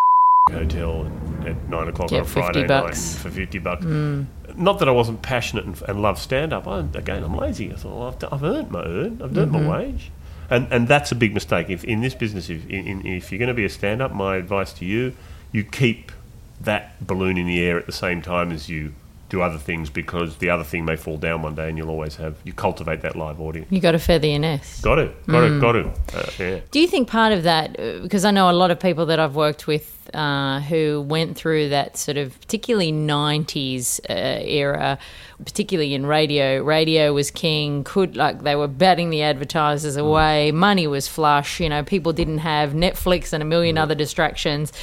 [0.51, 1.05] hotel
[1.45, 3.85] at nine o'clock Get on a Friday 50 night for fifty bucks.
[3.85, 4.25] Mm.
[4.55, 6.65] Not that I wasn't passionate and, and loved stand up.
[6.65, 7.71] Again, I'm lazy.
[7.71, 9.21] I thought, well, I've, d- I've earned my earn.
[9.21, 9.69] I've earned my mm-hmm.
[9.69, 10.11] wage.
[10.49, 11.69] And, and that's a big mistake.
[11.69, 14.11] If in this business, if, in, in, if you're going to be a stand up,
[14.11, 15.15] my advice to you,
[15.51, 16.11] you keep
[16.59, 18.93] that balloon in the air at the same time as you
[19.29, 22.15] do other things because the other thing may fall down one day and you'll always
[22.15, 23.67] have, you cultivate that live audience.
[23.69, 24.81] You got to feather your nest.
[24.81, 25.89] Got to, got to, got to.
[26.13, 26.59] Uh, yeah.
[26.71, 29.19] Do you think part of that, uh, because I know a lot of people that
[29.19, 34.97] I've worked with uh, who went through that sort of particularly 90s uh, era,
[35.45, 40.87] particularly in radio, radio was king, could like they were batting the advertisers away, money
[40.87, 44.73] was flush, you know, people didn't have Netflix and a million other distractions.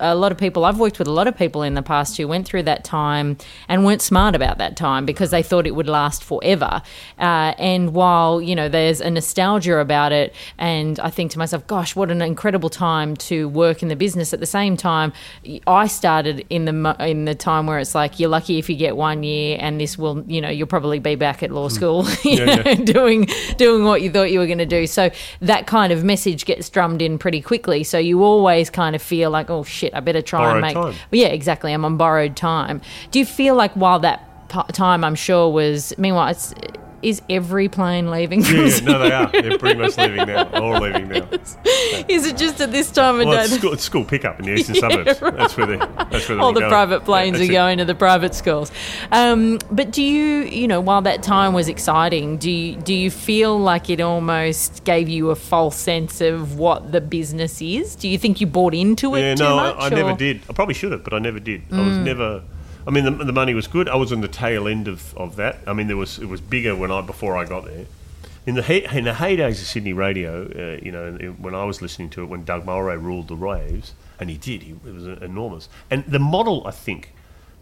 [0.00, 2.28] A lot of people, I've worked with a lot of people in the past who
[2.28, 3.36] went through that time
[3.68, 6.82] and weren't smart about that time because they thought it would last forever.
[7.18, 11.66] Uh, and while, you know, there's a nostalgia about it, and I think to myself,
[11.66, 14.32] gosh, what an incredible time to work in the business.
[14.32, 15.12] At the same time,
[15.66, 18.96] I started in the in the time where it's like you're lucky if you get
[18.96, 22.36] one year, and this will, you know, you'll probably be back at law school, you
[22.38, 22.74] Yeah, know, yeah.
[22.74, 24.86] doing doing what you thought you were going to do.
[24.86, 27.82] So that kind of message gets drummed in pretty quickly.
[27.84, 30.74] So you always kind of feel like, oh shit, I better try and make.
[30.74, 30.94] time.
[31.10, 31.72] Well, yeah, exactly.
[31.72, 32.80] I'm on borrowed time.
[33.10, 36.54] Do you feel like while that p- time, I'm sure was meanwhile, it's
[37.02, 38.42] is every plane leaving?
[38.42, 39.30] Yeah, yeah, no, they are.
[39.30, 40.48] They're pretty much leaving now.
[40.52, 41.28] All leaving now.
[42.08, 43.44] Is it just at this time of Well, day?
[43.44, 45.22] it's school, it's school pickup in the eastern Yeah, suburbs.
[45.22, 45.36] right.
[45.36, 45.76] That's where they.
[45.76, 46.70] That's where all the going.
[46.70, 47.52] private planes Yeah, are it.
[47.54, 48.72] going to the private schools.
[49.12, 53.10] Um, but do you, you know, while that time was exciting, do you, do you
[53.10, 57.94] feel like it almost gave you a false sense of what the business is?
[57.96, 59.76] Do you think you bought into it Yeah, too no, much?
[59.78, 60.18] I, I never Mm.
[60.18, 60.42] did.
[60.48, 61.62] I probably should have, but I never did.
[61.70, 62.42] I was never.
[62.88, 63.88] I mean, the, the money was good.
[63.88, 65.58] I was on the tail end of, of that.
[65.66, 67.86] I mean, there was it was bigger when I before I got there.
[68.46, 71.80] In the he, in the heydays of Sydney radio, uh, you know, when I was
[71.80, 75.06] listening to it, when Doug Mulray ruled the waves, and he did, he, it was
[75.06, 75.68] enormous.
[75.90, 77.12] And the model, I think,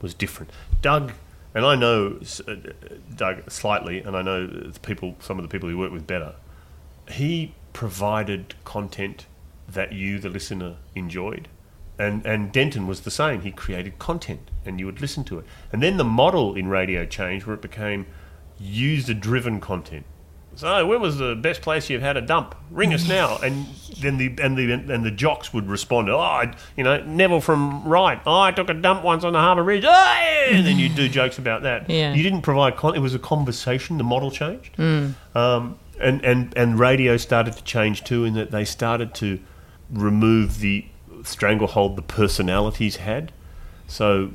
[0.00, 0.52] was different.
[0.80, 1.12] Doug,
[1.54, 2.54] and I know uh,
[3.14, 6.36] Doug slightly, and I know the people, some of the people he worked with better
[7.10, 9.26] he provided content
[9.68, 11.48] that you, the listener, enjoyed.
[11.98, 13.40] And, and Denton was the same.
[13.40, 15.46] He created content and you would listen to it.
[15.72, 18.06] And then the model in radio changed where it became
[18.58, 20.04] user driven content.
[20.56, 22.54] So where was the best place you've had a dump?
[22.70, 23.66] Ring us now, and
[24.00, 26.08] then the and the and the jocks would respond.
[26.08, 28.18] Oh, I, you know, Neville from right.
[28.24, 29.84] Oh, I took a dump once on the Harbour Bridge.
[29.84, 31.90] Oh, yeah," and then you do jokes about that.
[31.90, 32.14] Yeah.
[32.14, 32.94] You didn't provide con.
[32.94, 33.98] It was a conversation.
[33.98, 34.80] The model changed.
[34.80, 39.38] Um, and, and, and radio started to change too, in that they started to
[39.90, 40.86] remove the
[41.26, 43.32] stranglehold the personalities had.
[43.86, 44.30] So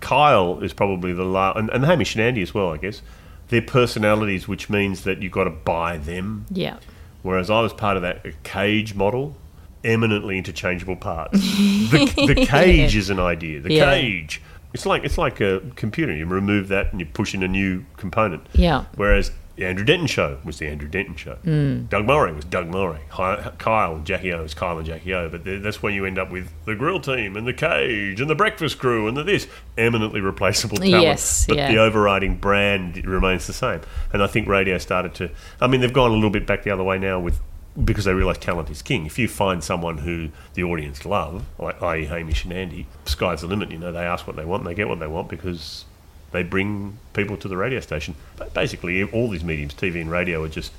[0.00, 3.02] Kyle is probably the last, and, and Hamish and Andy as well, I guess.
[3.48, 6.46] Their personalities, which means that you've got to buy them.
[6.50, 6.78] Yeah.
[7.22, 9.36] Whereas I was part of that cage model,
[9.84, 11.40] eminently interchangeable parts.
[11.56, 13.60] the, the cage is an idea.
[13.60, 13.90] The Yeah.
[13.92, 14.42] cage.
[14.74, 16.14] It's like it's like a computer.
[16.14, 18.46] You remove that and you push in a new component.
[18.52, 18.84] Yeah.
[18.96, 21.36] Whereas The Andrew Denton Show was the Andrew Denton Show.
[21.36, 21.86] Hmm.
[21.86, 23.00] Doug Mulray was Doug Mulray.
[23.58, 25.30] Kyle, Jackie O was Kyle and Jackie O.
[25.30, 28.34] But that's when you end up with the Grill Team and the Cage and the
[28.34, 29.48] Breakfast Crew and the this
[29.78, 31.02] eminently replaceable talent.
[31.02, 31.72] Yes, but yeah.
[31.72, 33.80] the overriding brand remains the same.
[34.12, 35.30] And I think radio started to.
[35.60, 37.40] I mean, they've gone a little bit back the other way now with
[37.82, 39.06] because they realise talent is king.
[39.06, 42.06] If you find someone who the audience love, like i.e.
[42.06, 43.70] Hamish and Andy, sky's the limit.
[43.70, 45.84] You know, they ask what they want, and they get what they want because
[46.36, 48.14] they bring people to the radio station.
[48.36, 50.72] But basically, all these mediums, TV and radio, are just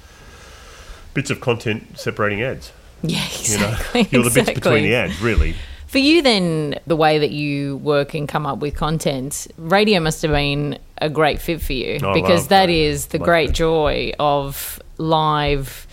[1.13, 2.71] bits of content separating ads.
[3.01, 3.77] Yeah, You know?
[4.11, 5.55] You're the bits between the ads, really.
[5.87, 10.21] For you, then, the way that you work and come up with content, radio must
[10.21, 12.89] have been a great fit for you oh, I because that radio.
[12.89, 15.86] is the Love great joy of live.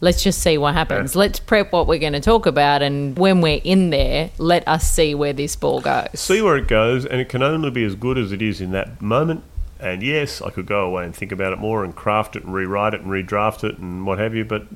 [0.00, 1.16] Let's just see what happens.
[1.16, 4.88] Let's prep what we're going to talk about, and when we're in there, let us
[4.90, 6.08] see where this ball goes.
[6.14, 8.70] see where it goes, and it can only be as good as it is in
[8.72, 9.42] that moment.
[9.80, 12.52] And yes, I could go away and think about it more and craft it and
[12.52, 14.66] rewrite it and redraft it and what have you, but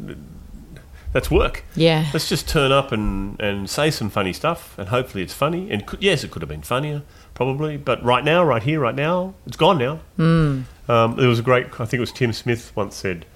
[1.12, 1.64] that's work.
[1.74, 2.06] Yeah.
[2.12, 5.70] Let's just turn up and, and say some funny stuff, and hopefully it's funny.
[5.70, 7.02] And could, yes, it could have been funnier,
[7.34, 10.00] probably, but right now, right here, right now, it's gone now.
[10.18, 10.64] Mm.
[10.88, 13.26] Um, there was a great, I think it was Tim Smith once said,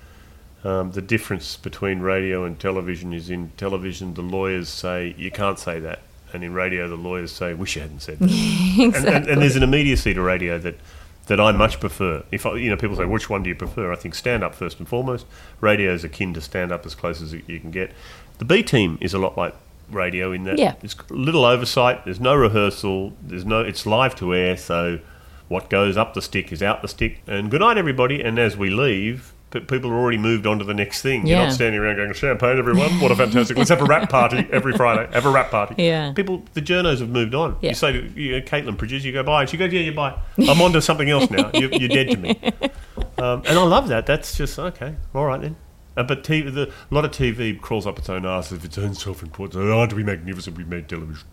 [0.65, 5.59] um, the difference between radio and television is in television, the lawyers say, you can't
[5.59, 6.01] say that.
[6.33, 8.31] And in radio, the lawyers say, wish you hadn't said that.
[8.97, 10.75] and, and, and there's an immediacy to radio that,
[11.29, 12.25] that I much prefer.
[12.33, 13.93] If I, you know, people say, which one do you prefer?
[13.93, 15.25] I think stand up first and foremost.
[15.61, 17.93] Radio is akin to stand up as close as you can get.
[18.39, 19.55] The B team is a lot like
[19.89, 20.75] radio in that Yeah.
[20.83, 22.05] it's little oversight.
[22.05, 23.13] There's no rehearsal.
[23.23, 23.61] There's no.
[23.61, 24.99] It's live to air, so
[25.49, 27.21] what goes up the stick is out the stick.
[27.27, 28.21] And good night, everybody.
[28.21, 29.33] And as we leave.
[29.51, 31.27] Pe- People are already moved on to the next thing.
[31.27, 33.01] You're not standing around going, champagne, everyone.
[33.01, 33.57] What a fantastic.
[33.57, 35.09] Let's have a wrap party every Friday.
[35.13, 35.75] Have a wrap party.
[35.83, 36.13] Yeah.
[36.13, 37.57] People, the journos have moved on.
[37.61, 37.71] Yeah.
[37.71, 39.45] You say to you know, Caitlin, producer, you go, bye.
[39.45, 40.19] She goes, yeah, you bye.
[40.39, 41.51] I'm on to something else now.
[41.55, 42.41] You're, you're dead to me.
[43.19, 44.05] Um, and I love that.
[44.05, 45.57] That's just, okay, all right then.
[45.97, 48.77] Uh, but TV, the, a lot of TV crawls up its own arse of its
[48.77, 49.57] own self-importance.
[49.57, 50.57] Oh, aren't we magnificent?
[50.57, 51.27] We made television.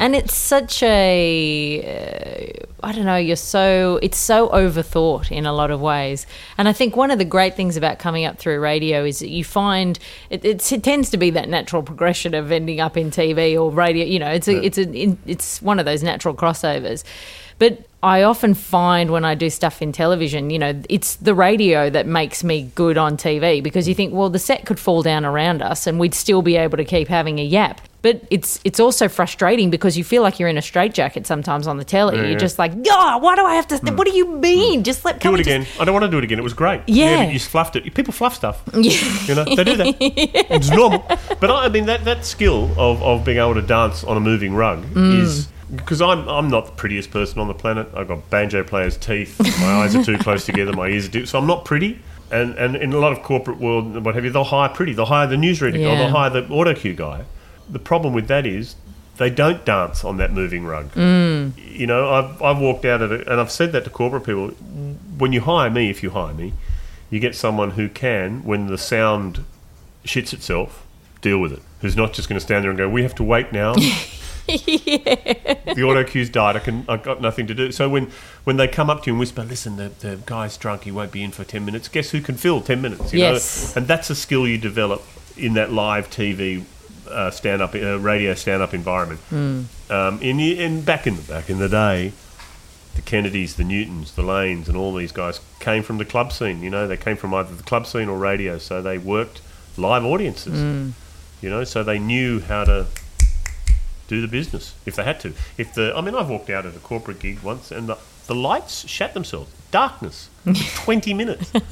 [0.00, 5.52] and it's such a uh, I don't know you're so it's so overthought in a
[5.52, 6.26] lot of ways
[6.58, 9.28] and I think one of the great things about coming up through radio is that
[9.28, 9.98] you find
[10.28, 13.70] it, it's, it tends to be that natural progression of ending up in TV or
[13.70, 17.04] radio you know it's a, it's a, it's one of those natural crossovers
[17.58, 21.90] but I often find when I do stuff in television, you know, it's the radio
[21.90, 25.24] that makes me good on TV because you think, well, the set could fall down
[25.24, 27.80] around us and we'd still be able to keep having a yap.
[28.02, 31.78] But it's it's also frustrating because you feel like you're in a straitjacket sometimes on
[31.78, 32.16] the telly.
[32.18, 32.36] You're yeah.
[32.36, 33.78] just like, God, why do I have to?
[33.94, 34.84] What do you mean?
[34.84, 35.66] Just let Do it we just-" again.
[35.80, 36.38] I don't want to do it again.
[36.38, 36.82] It was great.
[36.86, 37.28] Yeah.
[37.28, 37.92] you fluffed it.
[37.94, 38.62] People fluff stuff.
[38.74, 38.92] Yeah.
[39.24, 39.96] You know, they do that.
[40.00, 41.04] It's normal.
[41.40, 44.20] But I, I mean, that, that skill of, of being able to dance on a
[44.20, 45.22] moving rug Mm.
[45.22, 47.88] is because I'm I'm not the prettiest person on the planet.
[47.94, 49.38] I've got banjo player's teeth.
[49.60, 50.72] My eyes are too close together.
[50.72, 51.26] My ears are too.
[51.26, 52.00] So I'm not pretty.
[52.30, 54.92] And and in a lot of corporate world and what have you, they'll hire pretty.
[54.92, 55.94] They'll hire the newsreader or Yeah.
[55.96, 57.24] they'll hire the auto cue guy.
[57.68, 58.76] The problem with that is
[59.16, 60.92] they don't dance on that moving rug.
[60.92, 61.52] Mm.
[61.56, 64.48] You know, I've, I've walked out of it, and I've said that to corporate people.
[65.18, 66.52] When you hire me, if you hire me,
[67.10, 69.44] you get someone who can, when the sound
[70.04, 70.84] shits itself,
[71.22, 71.62] deal with it.
[71.80, 73.74] Who's not just going to stand there and go, "We have to wait now."
[74.46, 76.56] The auto cue's died.
[76.56, 76.84] I can.
[76.88, 77.72] I've got nothing to do.
[77.72, 78.10] So when
[78.44, 80.84] when they come up to you and whisper, "Listen, the, the guy's drunk.
[80.84, 83.12] He won't be in for ten minutes." Guess who can fill ten minutes?
[83.12, 83.74] You Yes.
[83.74, 83.80] know?
[83.80, 85.02] and that's a skill you develop
[85.36, 86.64] in that live TV
[87.10, 89.20] uh, stand up, uh, radio stand up environment.
[89.32, 92.12] Um, in in back in the back in the day,
[92.94, 96.62] the Kennedys, the Newtons, the Lanes, and all these guys came from the club scene.
[96.62, 99.40] You know, they came from either the club scene or radio, so they worked
[99.76, 100.92] live audiences.
[101.42, 102.86] You know, so they knew how to
[104.08, 105.32] do the business if they had to.
[105.58, 108.34] If the, I mean, I've walked out at a corporate gig once, and the, the
[108.34, 109.50] lights shut themselves.
[109.70, 110.28] Darkness,
[110.74, 111.52] twenty minutes.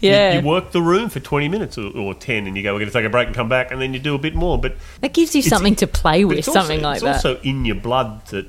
[0.00, 0.38] You- Yeah.
[0.40, 2.90] You, work the room for 20 minutes or, or 10 and you go, we're going
[2.90, 4.58] to take a break and come back and then you do a bit more.
[4.58, 7.14] But that gives you something to play with, it's also- something like it's that.
[7.16, 8.46] also in your blood that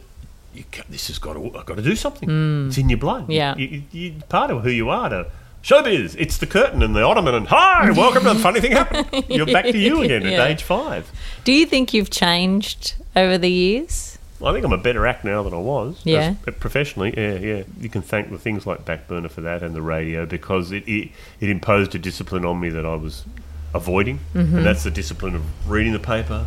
[0.53, 2.27] you this has got to, I've got to do something.
[2.27, 2.67] Mm.
[2.67, 3.29] It's in your blood.
[3.29, 3.55] Yeah.
[3.55, 5.27] You, you, you, part of who you are to
[5.63, 6.15] showbiz.
[6.17, 9.25] It's the curtain and the ottoman and hi, welcome to the funny thing happened.
[9.29, 10.41] You're back to you again Yeah.
[10.43, 11.11] at age five.
[11.43, 14.17] Do you think you've changed over the years?
[14.43, 15.99] I think I'm a better act now than I was.
[16.05, 16.35] Yeah.
[16.47, 17.63] As- professionally, yeah, yeah.
[17.81, 21.09] You can thank the things like BackBerner for that and the radio because it, it,
[21.41, 23.25] it imposed a discipline on me that I was
[23.73, 24.19] avoiding.
[24.33, 24.57] Mm-hmm.
[24.57, 26.45] And that's the discipline of reading the paper,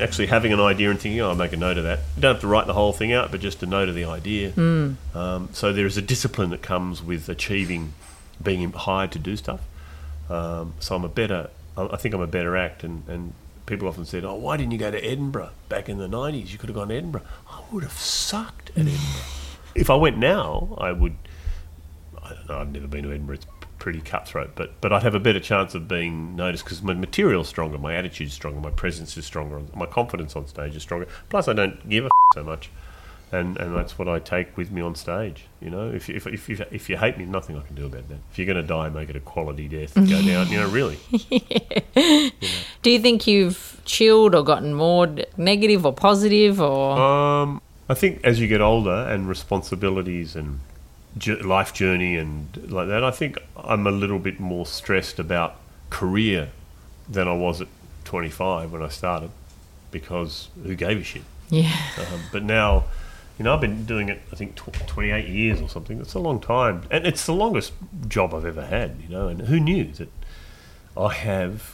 [0.00, 2.00] actually having an idea and thinking, oh, I'll make a note of that.
[2.16, 4.04] You don't have to write the whole thing out, but just a note of the
[4.04, 4.52] idea.
[4.52, 4.96] Mm.
[5.14, 7.94] Um, so there is a discipline that comes with achieving,
[8.42, 9.60] being hired to do stuff.
[10.28, 12.84] Um, so I'm a better, I think I'm a better act.
[12.84, 13.32] And, and
[13.66, 16.52] people often said, oh, why didn't you go to Edinburgh back in the 90s?
[16.52, 17.22] You could have gone to Edinburgh.
[17.48, 19.00] I would have sucked at Edinburgh.
[19.74, 21.16] if I went now, I would,
[22.22, 22.58] I don't know.
[22.58, 23.36] I've never been to Edinburgh.
[23.36, 23.46] It's
[23.84, 27.48] pretty cutthroat, but but I'd have a better chance of being noticed because my material's
[27.48, 31.06] stronger, my attitude's stronger, my presence is stronger, my confidence on stage is stronger.
[31.28, 32.70] Plus, I don't give a so much,
[33.30, 35.44] and and that's what I take with me on stage.
[35.60, 38.08] You know, if if if if, if you hate me, nothing I can do about
[38.08, 38.20] that.
[38.32, 39.94] If you're going to die, make it a quality death.
[39.94, 40.48] Go down.
[40.48, 40.98] You know, really.
[42.80, 46.98] Do you think you've chilled or gotten more negative or positive or?
[46.98, 47.60] Um,
[47.90, 50.60] I think as you get older and responsibilities and
[51.44, 55.56] life journey and like that, I think I'm a little bit more stressed about
[55.90, 56.50] career
[57.08, 57.68] than I was at
[58.04, 59.30] 25 when I started
[59.90, 61.22] because who gave a shit?
[61.50, 61.76] yeah.
[61.98, 62.84] Um, but now,
[63.38, 65.98] you know, I've been doing it, I think, tw- 28 years or something.
[65.98, 66.82] That's a long time.
[66.90, 67.72] And it's the longest
[68.08, 69.28] job I've ever had, you know.
[69.28, 70.08] And who knew that
[70.96, 71.73] I have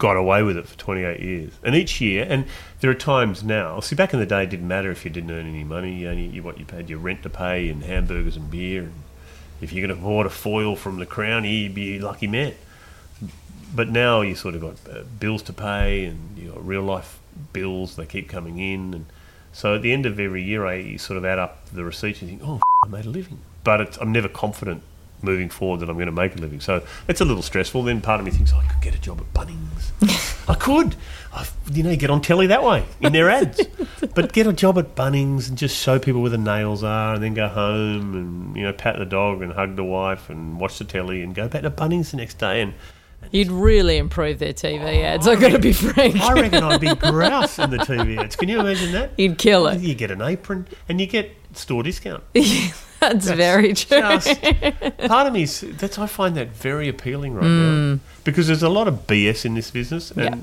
[0.00, 1.52] got away with it for 28 years?
[1.62, 2.46] And each year, and
[2.80, 5.30] there are times now, see, back in the day, it didn't matter if you didn't
[5.30, 5.94] earn any money.
[5.94, 8.82] You only, you, what, you paid your rent to pay and hamburgers and beer.
[8.82, 8.94] And
[9.60, 12.54] if you could afford a foil from the crown, you'd be a lucky man.
[13.72, 17.20] But now you sort of got uh, bills to pay and you got real life
[17.52, 17.94] bills.
[17.94, 19.06] They keep coming in, and
[19.52, 22.30] so at the end of every year, I sort of add up the receipts and
[22.30, 23.38] think, oh, I made a living.
[23.62, 24.82] But I'm never confident
[25.22, 26.60] moving forward that I'm going to make a living.
[26.60, 27.82] So it's a little stressful.
[27.82, 29.90] Then part of me thinks oh, I could get a job at Bunnings.
[30.48, 30.96] I could,
[31.32, 33.60] I, you know, get on telly that way in their ads.
[34.14, 37.22] but get a job at Bunnings and just show people where the nails are, and
[37.22, 40.78] then go home and you know pat the dog and hug the wife and watch
[40.78, 42.74] the telly and go back to Bunnings the next day and.
[43.32, 45.28] You'd really improve their TV ads.
[45.28, 46.16] I've got to be frank.
[46.16, 48.34] I reckon I'd be grouse in the TV ads.
[48.34, 49.10] Can you imagine that?
[49.18, 49.78] You'd kill it.
[49.82, 52.24] You get an apron and you get store discount.
[53.00, 53.98] That's very true.
[54.00, 54.40] Just,
[55.06, 58.00] part of me, is- that's I find that very appealing right now mm.
[58.24, 60.36] because there's a lot of BS in this business, and Yeah.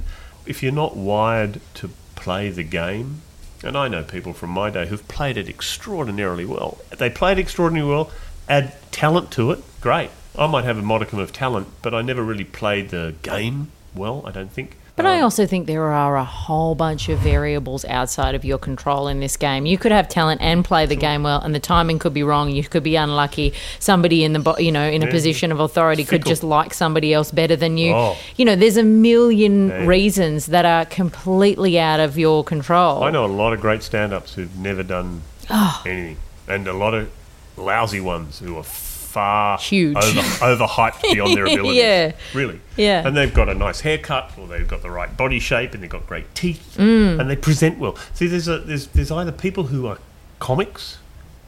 [0.45, 3.21] if you're not wired to play the game,
[3.63, 6.79] and I know people from my day who've played it extraordinarily well.
[6.97, 8.11] They played extraordinarily well,
[8.49, 10.09] add talent to it, great.
[10.37, 14.21] I might have a modicum of talent, but I never really played the game well.
[14.25, 14.77] I don't think.
[14.97, 18.57] But I um, also think there are a whole bunch of variables outside of your
[18.57, 19.67] control in this game.
[19.67, 22.49] You could have talent and play the game well, and the timing could be wrong.
[22.49, 23.53] You could be unlucky.
[23.79, 27.13] Somebody in the bo- you know in a position of authority could just like somebody
[27.13, 27.93] else better than you.
[27.93, 28.17] Oh.
[28.37, 29.85] You know, there's a million Yeah.
[29.85, 33.03] reasons that are completely out of your control.
[33.03, 35.81] I know a lot of great stand-ups who've never done Oh.
[35.85, 36.17] anything,
[36.47, 37.09] and a lot of
[37.55, 38.63] lousy ones who are
[39.07, 39.95] far Huge.
[39.97, 40.21] over,
[40.65, 41.75] overhyped beyond their abilities.
[41.77, 42.11] Yeah.
[42.33, 42.59] really.
[42.75, 43.07] Yeah.
[43.07, 45.89] and they've got a nice haircut, or they've got the right body shape, and they've
[45.89, 47.19] got great teeth, Mm.
[47.19, 47.95] and they present well.
[48.13, 49.97] See, there's a there's there's either people who are
[50.39, 50.97] comics,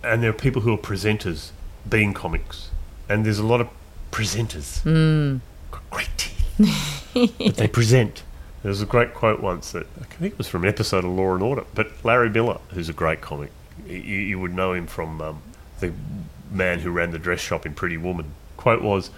[0.03, 1.51] and there are people who are presenters
[1.87, 2.69] being comics,
[3.07, 3.67] and there's a lot of
[4.11, 4.81] presenters.
[4.83, 5.41] Mm.
[5.71, 8.23] Got great teeth, but they present.
[8.63, 11.11] There was a great quote once that I think it was from an episode of
[11.11, 13.51] Law and Order, but Larry Miller, who's a great comic,
[13.87, 15.41] you, you would know him from um,
[15.79, 15.93] the
[16.51, 18.33] man who ran the dress shop in Pretty Woman.
[18.57, 19.09] Quote was,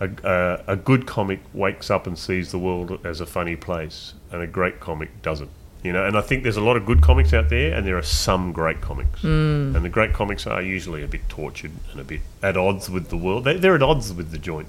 [0.00, 4.14] a, a, a good comic wakes up and sees the world as a funny place,
[4.30, 5.50] and a great comic doesn't.
[5.82, 7.98] You know, and I think there's a lot of good comics out there, and there
[7.98, 9.20] are some great comics.
[9.20, 9.76] Mm.
[9.76, 13.10] And the great comics are usually a bit tortured and a bit at odds with
[13.10, 13.44] the world.
[13.44, 14.68] They, they're at odds with the joint,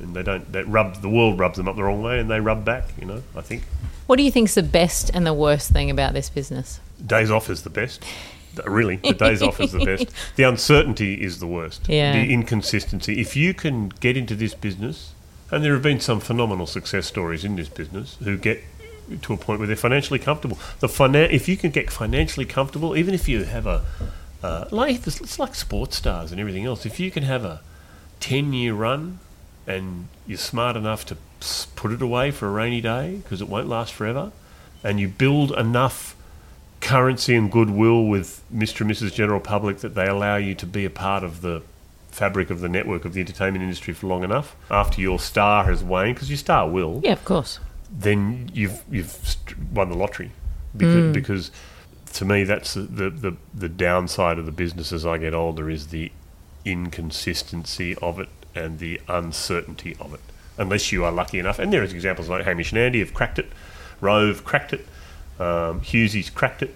[0.00, 0.50] and they don't.
[0.52, 2.88] That rub the world rubs them up the wrong way, and they rub back.
[2.98, 3.62] You know, I think
[4.08, 6.80] What do you think's the best and the worst thing about this business?
[7.04, 8.02] days off is the best.
[8.64, 10.06] Really, the days off is the best.
[10.36, 11.88] The uncertainty is the worst.
[11.88, 12.12] Yeah.
[12.12, 13.20] The inconsistency.
[13.20, 15.12] If you can get into this business,
[15.50, 18.62] and there have been some phenomenal success stories in this business who get
[19.22, 20.58] to a point where they're financially comfortable.
[20.80, 23.84] The finan- if you can get financially comfortable, even if you have a
[24.42, 26.84] uh, like this- it's like sports stars and everything else.
[26.86, 27.60] If you can have a
[28.20, 29.20] ten year run
[29.66, 31.16] and you're smart enough to
[31.76, 34.32] put it away for a rainy day because it won't last forever,
[34.82, 36.15] and you build enough
[36.86, 38.82] currency and goodwill with Mr.
[38.82, 39.12] and Mrs.
[39.12, 41.62] General Public that they allow you to be a part of the
[42.10, 45.82] fabric of the network of the entertainment industry for long enough after your star has
[45.82, 47.58] waned because your star will Yeah, of course.
[47.90, 49.36] then you've you've
[49.72, 50.30] won the lottery
[50.76, 51.12] because, mm.
[51.12, 51.50] because
[52.14, 55.68] to me that's the, the, the, the downside of the business as I get older
[55.68, 56.12] is the
[56.64, 60.20] inconsistency of it and the uncertainty of it
[60.56, 63.40] unless you are lucky enough and there is examples like Hamish and Andy have cracked
[63.40, 63.50] it
[64.00, 64.86] Rove cracked it
[65.38, 66.74] um, Hughesy's cracked it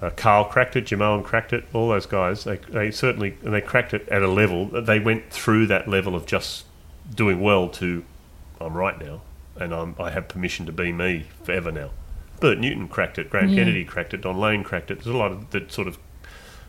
[0.00, 3.60] uh, Carl cracked it Jimeoin cracked it all those guys they, they certainly and they
[3.60, 6.64] cracked it at a level that they went through that level of just
[7.14, 8.04] doing well to
[8.64, 9.22] I'm right now,
[9.56, 11.90] and I'm, I have permission to be me forever now.
[12.40, 13.56] Bert Newton cracked it, Graham Yeah.
[13.56, 15.02] Kennedy cracked it, Don Lane cracked it.
[15.02, 15.98] There's a lot of that sort of,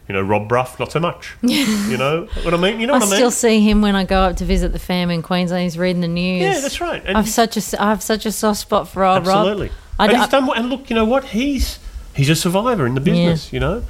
[0.07, 1.35] you know, Rob Brough, not so much.
[1.43, 2.79] you know what I mean?
[2.79, 3.15] You know I what I mean?
[3.15, 5.63] still see him when I go up to visit the fam in Queensland.
[5.63, 6.41] He's reading the news.
[6.41, 7.03] yeah, that's right.
[7.05, 9.67] And I've such a I have such a soft spot for old absolutely.
[9.67, 9.75] Rob.
[9.99, 10.49] I and he's done.
[10.55, 11.25] And look, you know what?
[11.25, 11.79] He's
[12.15, 13.51] he's a survivor in the business.
[13.53, 13.83] You know,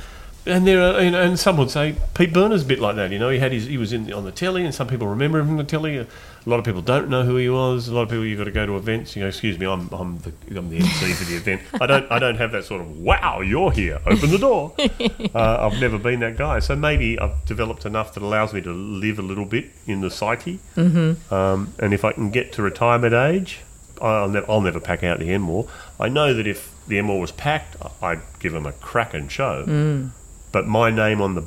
[0.46, 3.12] and there are, and, and some would say Pete Berner's a bit like that.
[3.12, 5.40] You know, he had his, he was in on the telly, and some people remember
[5.40, 5.98] him from the telly.
[5.98, 6.08] A
[6.46, 7.88] lot of people don't know who he was.
[7.88, 9.16] A lot of people you've got to go to events.
[9.16, 11.62] You know, excuse me, I'm, I'm the I'm the MC for the event.
[11.80, 14.74] I don't I don't have that sort of wow, you're here, open the door.
[14.80, 18.74] uh, I've never been that guy, so maybe I've developed enough that allows me to
[18.74, 20.60] live a little bit in the psyche.
[20.76, 21.34] Mm-hmm.
[21.34, 23.62] Um, and if I can get to retirement age,
[24.04, 25.68] I'll never I'll never pack out the Enmore.
[26.00, 29.66] I know that if the Enmore was packed, I'd give them a cracking show.
[29.66, 30.10] Mm.
[30.52, 31.44] But my name on the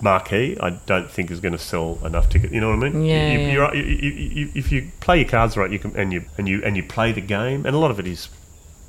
[0.00, 2.52] marquee, I don't think is going to sell enough tickets.
[2.52, 3.04] You know what I mean?
[3.04, 3.72] Yeah, You- yeah.
[3.74, 6.76] You- you- if you play your cards right, you can and you and you and
[6.76, 8.28] you play the game, and a lot of it is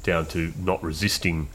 [0.03, 1.49] down to not resisting.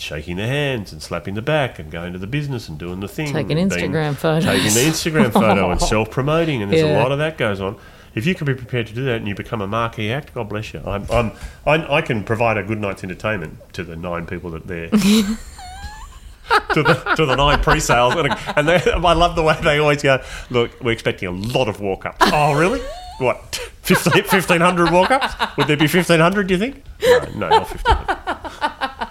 [0.00, 3.08] Shaking the hands and slapping the back and going to the business and doing the
[3.08, 3.32] thing.
[3.32, 4.44] Taking and Instagram photos.
[4.44, 6.96] Taking the Instagram photo and self promoting, and there's Yeah.
[6.96, 7.74] a lot of that goes on.
[8.14, 10.48] If you can be prepared to do that and you become a marquee act, God
[10.48, 10.80] bless you.
[10.84, 11.32] I'm, I'm,
[11.66, 14.88] I, I can provide a good night's entertainment to the nine people that are there.
[16.72, 20.02] to, the, to the nine pre-sales, and, and they, I love the way they always
[20.02, 20.22] go.
[20.50, 22.16] Look, we're expecting a lot of walk-ups.
[22.32, 22.80] Oh, really?
[23.18, 23.56] What?
[23.82, 25.56] 15, 1500 walk-ups?
[25.56, 26.46] Would there be fifteen hundred?
[26.46, 26.84] Do you think?
[27.02, 29.08] No, no, not fifteen hundred.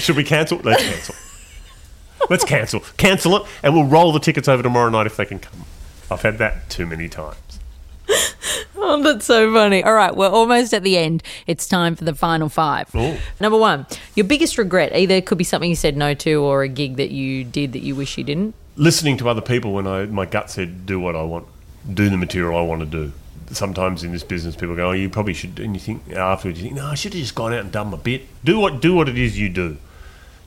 [0.00, 0.58] Should we cancel?
[0.58, 1.14] Let's cancel.
[2.30, 2.80] Let's cancel.
[2.96, 5.64] Cancel it, and we'll roll the tickets over tomorrow night if they can come.
[6.10, 7.51] I've had that too many times.
[8.84, 9.84] Oh, that's so funny.
[9.84, 11.22] All right, we're almost at the end.
[11.46, 12.92] It's time for the final five.
[12.96, 13.16] Ooh.
[13.38, 13.86] Number one,
[14.16, 14.92] your biggest regret.
[14.92, 17.72] Either it could be something you said no to or a gig that you did
[17.74, 18.54] that you wish you didn't.
[18.76, 21.46] listening to other people when I my gut said do what I want,
[21.94, 23.12] do the material I want to do.
[23.52, 26.64] Sometimes in this business, people go, "Oh, you probably should," and you think afterwards, you
[26.64, 28.26] think, "No, I should have just gone out and done my bit.
[28.44, 29.76] Do what do what it is you do.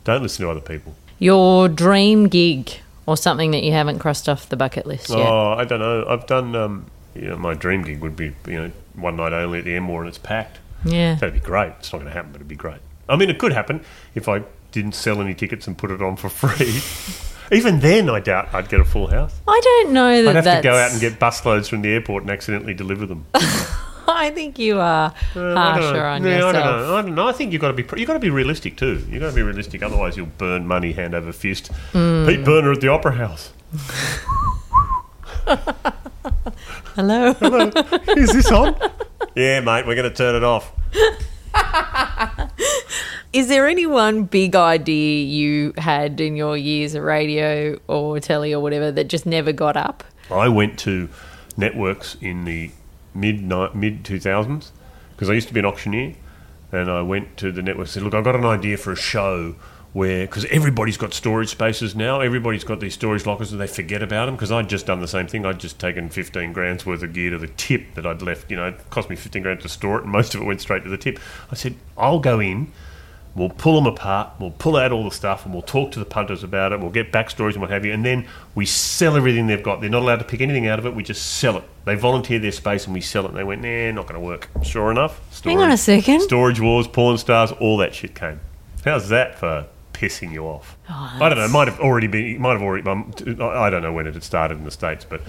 [0.04, 2.72] Don't listen to other people." Your dream gig
[3.06, 5.20] or something that you haven't crossed off the bucket list yet.
[5.20, 6.06] Oh, I don't know.
[6.10, 6.54] I've done.
[6.56, 6.86] Um,
[7.16, 10.02] you know, my dream gig would be you know one night only at the Enmore
[10.02, 10.60] and it's packed.
[10.84, 11.16] Yeah.
[11.16, 11.74] That'd be great.
[11.80, 12.78] It's not going to happen, but it'd be great.
[13.10, 16.16] I mean, it could happen if I didn't sell any tickets and put it on
[16.16, 16.80] for free.
[17.56, 19.36] Even then, I doubt I'd get a full house.
[19.48, 20.62] I don't know that I'd have that's.
[20.64, 23.26] to go out and get busloads from the airport and accidentally deliver them.
[24.08, 26.54] I think you are Uh, harsher on Yeah, I yourself.
[26.54, 26.96] don't know.
[26.96, 27.28] I don't know.
[27.28, 29.04] I think you've got to be you've got to be realistic too.
[29.10, 31.68] You've got to be realistic, otherwise you'll burn money hand over fist.
[31.92, 32.26] Hmm.
[32.28, 33.52] Pete Berner at the Opera House.
[36.96, 37.36] Hello.
[38.16, 38.74] Is this on?
[39.36, 39.86] yeah, mate.
[39.86, 40.72] We're going to turn it off.
[43.34, 48.54] Is there any one big idea you had in your years of radio or telly
[48.54, 50.06] or whatever that just never got up?
[50.32, 51.10] I went to
[51.58, 52.72] networks in the
[53.14, 53.44] mid
[53.76, 54.72] mid two thousands
[55.12, 56.16] because I used to be an auctioneer,
[56.72, 58.96] and I went to the network and said, "Look, I've got an idea for a
[58.96, 59.56] show."
[59.96, 64.04] Where, because everybody's got storage spaces now, everybody's got these storage lockers and they forget
[64.04, 64.36] about them.
[64.36, 65.46] Because I'd just done the same thing.
[65.46, 68.52] I'd just taken 15 grand's worth of gear to the tip that I'd left.
[68.52, 70.60] You know, it cost me 15 grand to store it, and most of it went
[70.60, 71.18] straight to the tip.
[71.50, 72.74] I said, I'll go in,
[73.36, 74.32] We'll pull them apart.
[74.40, 76.80] We'll pull out all the stuff, and we'll talk to the punters about it.
[76.80, 79.82] We'll get backstories and what have you, and then we sell everything they've got.
[79.82, 80.96] They're not allowed to pick anything out of it.
[80.96, 81.64] We just sell it.
[81.84, 83.30] They volunteer their space, and we sell it.
[83.30, 86.22] And they went, "Nah, not going to work." Sure enough, storage, Hang on a second.
[86.22, 88.40] Storage wars, porn stars, all that shit came.
[88.86, 89.66] How's that for
[89.96, 90.78] pissing you off?
[90.90, 91.46] Oh, I don't know.
[91.46, 92.42] It might have already been.
[92.42, 92.88] Might have already.
[92.88, 95.22] I don't know when it had started in the states, but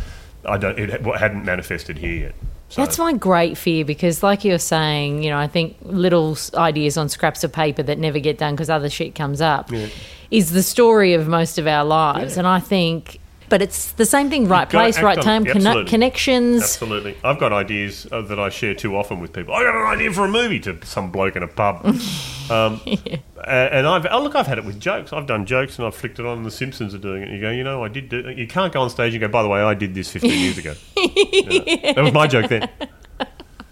[0.44, 0.78] I don't.
[0.78, 2.34] It hadn't manifested here yet.
[2.68, 6.96] So, That's my great fear because, like you're saying, you know, I think little ideas
[6.96, 9.70] on scraps of paper that never get done because other shit comes up
[10.32, 12.34] is the story of most of our lives.
[12.34, 12.40] Yeah.
[12.40, 16.62] And I think, but it's the same thing right place, right time, conne- connections.
[16.62, 17.16] Absolutely.
[17.24, 19.54] I've got ideas uh, that I share too often with people.
[19.54, 21.84] I got an idea for a movie to some bloke in a pub.
[22.50, 25.12] um, a- And I've oh, look, I've had it with jokes.
[25.12, 26.38] I've done jokes and I've flicked it on.
[26.38, 27.30] and The Simpsons are doing it.
[27.30, 28.08] You go, you know, I did.
[28.08, 29.28] Do, you can't go on stage and go.
[29.28, 30.74] By the way, I did this 15 years ago.
[30.96, 31.92] Yeah.
[31.94, 32.68] That was my joke then.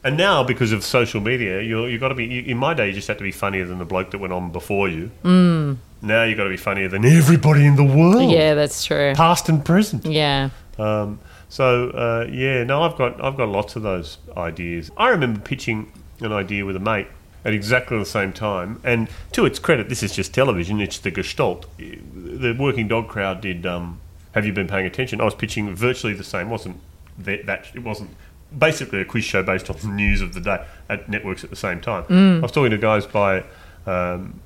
[0.04, 2.26] And now, because of social media, you you got to be.
[2.26, 4.34] You, in my day, you just had to be funnier than the bloke that went
[4.34, 5.10] on before you.
[5.24, 5.78] Mm.
[6.04, 9.14] Now you've got to be funnier than everybody in the world, Yeah, that's true.
[9.16, 10.04] past and present.
[10.04, 10.50] Yeah.
[10.78, 14.90] Um, so uh, yeah, no, I've got I've got lots of those ideas.
[14.96, 17.06] I remember pitching an idea with a mate
[17.44, 20.80] at exactly the same time, and to its credit, this is just television.
[20.80, 21.66] It's the Gestalt.
[21.78, 23.64] The Working Dog crowd did.
[23.66, 24.00] Um,
[24.32, 25.20] Have you been paying attention?
[25.20, 26.50] I was pitching virtually the same.
[26.50, 26.80] wasn't
[27.18, 28.10] that, that it wasn't
[28.56, 31.56] basically a quiz show based on the news of the day at networks at the
[31.56, 32.04] same time.
[32.10, 33.44] I was talking to guys by.
[33.86, 34.40] Um,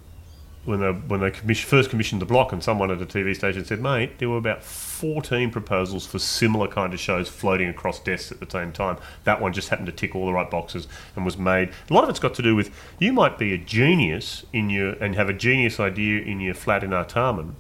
[0.64, 3.64] when they when they commission, first commissioned the block, and someone at a TV station
[3.64, 8.30] said, "Mate, there were about fourteen proposals for similar kind of shows floating across desks
[8.30, 8.98] at the same time.
[9.24, 10.86] That one just happened to tick all the right boxes
[11.16, 11.70] and was made.
[11.90, 14.92] A lot of it's got to do with you might be a genius in your
[14.94, 17.54] and have a genius idea in your flat in Artarmon,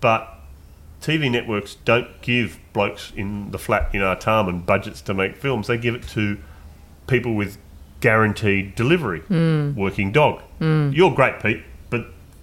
[0.00, 0.38] but
[1.02, 5.66] TV networks don't give blokes in the flat in Artarmon budgets to make films.
[5.66, 6.38] They give it to
[7.08, 7.58] people with
[8.00, 9.20] guaranteed delivery.
[9.20, 9.74] Mm.
[9.74, 10.42] Working dog.
[10.60, 10.94] Mm.
[10.94, 11.62] You're great, Pete,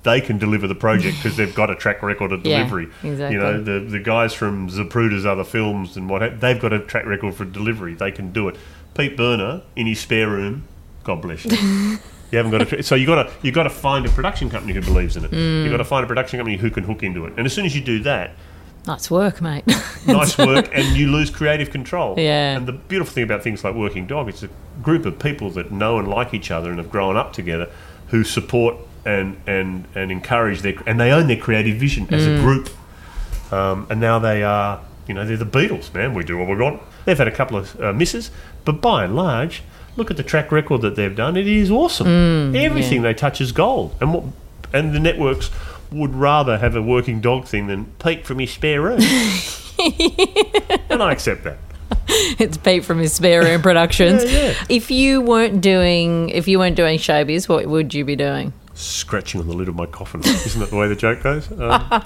[0.10, 2.88] they can deliver the project because they've got a track record of Yeah, delivery.
[3.03, 3.36] exactly.
[3.36, 6.80] You know, the the guys from Zapruder's other films and what have, they've got a
[6.80, 7.93] track record for delivery.
[7.93, 8.55] They can do it.
[8.95, 10.68] Pete Berner in his spare room,
[11.03, 11.97] God bless you.
[12.32, 14.74] You haven't got to, so you got to you got to find a production company
[14.74, 15.32] who believes in it.
[15.32, 15.64] Mm.
[15.64, 17.34] You got to find a production company who can hook into it.
[17.38, 18.36] And as soon as you do that,
[18.86, 19.64] Nice work, mate.
[20.07, 22.16] nice work, and you lose creative control.
[22.20, 22.55] Yeah.
[22.55, 24.49] And the beautiful thing about things like Working Dog, it's a
[24.82, 27.68] group of people that know and like each other and have grown up together,
[28.07, 28.76] who support
[29.06, 32.38] and and and encourage their and they own their creative vision as Mm.
[32.38, 32.70] a group.
[33.52, 36.14] Um, and now they are, you know, they're the Beatles, man.
[36.14, 36.82] We do what we want.
[37.06, 38.30] They've had a couple of uh, misses,
[38.66, 39.64] but by and large,
[39.95, 41.36] look at the track record that they've done.
[41.36, 42.06] It is awesome.
[42.08, 43.95] Mm, Everything they touch is gold.
[44.00, 44.24] And what,
[44.72, 45.50] and the networks
[45.91, 49.00] would rather have a working dog thing than Pete from his spare room.
[49.80, 51.58] and I accept that.
[52.39, 54.24] it's Pete from his spare room productions.
[54.30, 54.54] Yeah, yeah.
[54.70, 58.54] If you weren't doing, if you weren't doing showbiz, what would you be doing?
[58.80, 60.21] Scratching on the lid of my coffin.
[60.21, 61.51] Isn't that the way the joke goes?
[61.51, 62.03] Um, uh,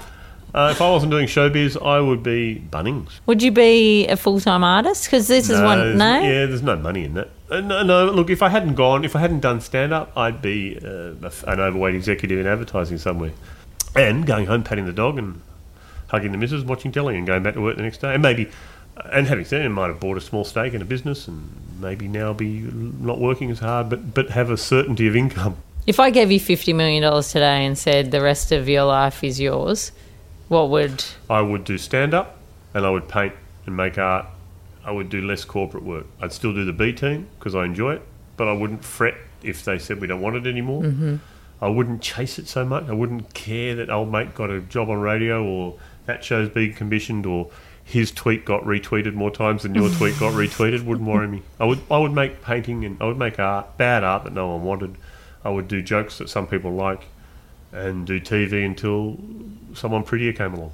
[0.72, 3.20] if I wasn't doing showbiz, I would be Bunnings.
[3.26, 5.04] Would you be a full time artist?
[5.04, 5.96] Because this is one.
[5.96, 6.20] No.
[6.20, 7.30] Yeah, there's no money in that.
[7.48, 10.42] Uh, no, no, look, if I hadn't gone, if I hadn't done stand up, I'd
[10.42, 11.12] be uh,
[11.46, 13.30] an overweight executive in advertising somewhere.
[13.94, 15.40] And going home, patting the dog and
[16.08, 18.14] hugging the missus, watching telly, and going back to work the next day.
[18.14, 18.50] And maybe,
[19.12, 21.48] and having said it, I might have bought a small stake in a business and
[21.80, 25.56] maybe now be not working as hard, but, but have a certainty of income.
[25.86, 29.22] If I gave you fifty million dollars today and said the rest of your life
[29.22, 29.92] is yours,
[30.48, 31.04] what would?
[31.28, 32.38] I would do stand up
[32.72, 33.34] and I would paint
[33.66, 34.26] and make art.
[34.84, 36.06] I would do less corporate work.
[36.20, 38.02] I'd still do the B team because I enjoy it,
[38.36, 40.82] but I wouldn't fret if they said we don't want it anymore.
[40.82, 41.16] Mm-hmm.
[41.60, 42.88] I wouldn't chase it so much.
[42.88, 46.74] I wouldn't care that old mate got a job on radio or that show's being
[46.74, 47.50] commissioned or
[47.84, 50.84] his tweet got retweeted more times than your tweet got retweeted.
[50.84, 51.42] Wouldn't worry me.
[51.60, 54.48] I would I would make painting and I would make art, bad art that no
[54.48, 54.96] one wanted.
[55.44, 57.02] I would do jokes that some people like
[57.72, 59.18] and do TV until
[59.74, 60.72] someone prettier came along.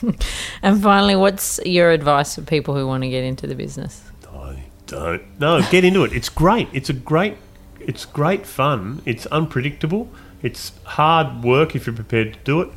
[0.62, 4.02] And finally, what's your advice for people who want to get into the business?
[4.32, 5.22] I don't.
[5.40, 6.12] No, get into it.
[6.12, 6.68] It's great.
[6.72, 7.36] It's a great.
[7.80, 9.02] It's great fun.
[9.04, 10.08] It's unpredictable.
[10.42, 12.70] It's hard work if you're prepared to do it.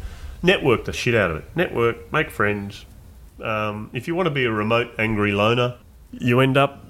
[0.44, 1.46] Network the shit out of it.
[1.56, 2.86] Network, make friends.
[3.42, 5.78] Um, if you want to be a remote angry loner,
[6.12, 6.84] you end up,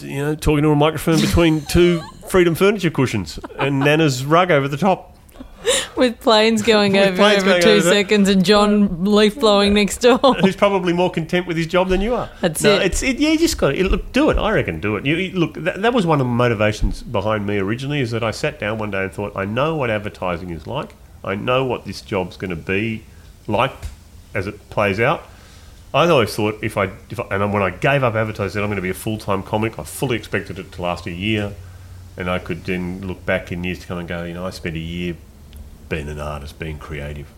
[0.00, 4.68] you know, talking to a microphone between two Freedom furniture cushions and Nana's rug over
[4.68, 5.14] the top.
[5.96, 7.80] With planes going With over planes every going two over.
[7.90, 10.18] seconds and John leaf blowing next door.
[10.18, 12.30] who's probably more content with his job than you are.
[12.40, 12.82] That's no, it.
[12.82, 14.12] It's it, yeah, you just got to look.
[14.12, 14.38] Do it.
[14.38, 14.80] I reckon.
[14.80, 15.04] Do it.
[15.04, 15.54] You, you- look.
[15.54, 18.00] That, that was one of the motivations behind me originally.
[18.00, 20.94] Is that I sat down one day and thought, I know what advertising is like.
[21.24, 23.02] I know what this job's going to be
[23.48, 23.72] like
[24.34, 25.24] as it plays out.
[25.92, 28.62] I always thought if I, if I and when I gave up advertising, I said
[28.62, 29.78] I'm going to be a full time comic.
[29.78, 31.54] I fully expected it to last a year,
[32.18, 34.50] and I could then look back in years to come and go, you know, I
[34.50, 35.16] spent a year
[35.88, 37.28] being an artist, being creative,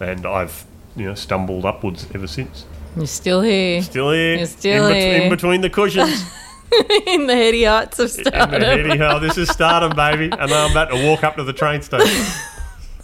[0.00, 2.66] and I've you know stumbled upwards ever since.
[2.96, 4.36] You're still here Still here.
[4.36, 5.22] You're still in, bet- here.
[5.22, 6.22] in between the cushions.
[7.06, 8.62] in the heady heights of in the stardom.
[8.62, 9.26] heady.
[9.26, 10.24] This is stardom, baby.
[10.32, 12.24] And I'm about to walk up to the train station.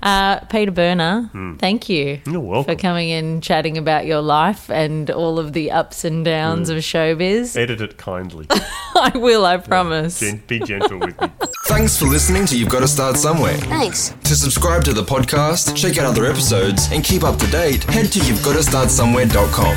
[0.03, 2.75] Uh, Peter Berner, thank you You're welcome.
[2.77, 6.77] for coming in, chatting about your life and all of the ups and downs Hmm.
[6.77, 7.57] of showbiz.
[7.57, 8.47] Edit it kindly.
[8.51, 10.21] I will, I promise.
[10.21, 11.29] Gen- be gentle with me.
[11.65, 13.57] Thanks for listening to You've Got to Start Somewhere.
[13.57, 14.11] Thanks.
[14.25, 18.13] To subscribe to the podcast, check out other episodes, and keep up to date, head
[18.13, 19.75] to you've got to start somewhere.com.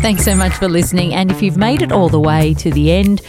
[0.00, 1.14] Thanks so much for listening.
[1.14, 3.22] And if you've made it all the way to the end,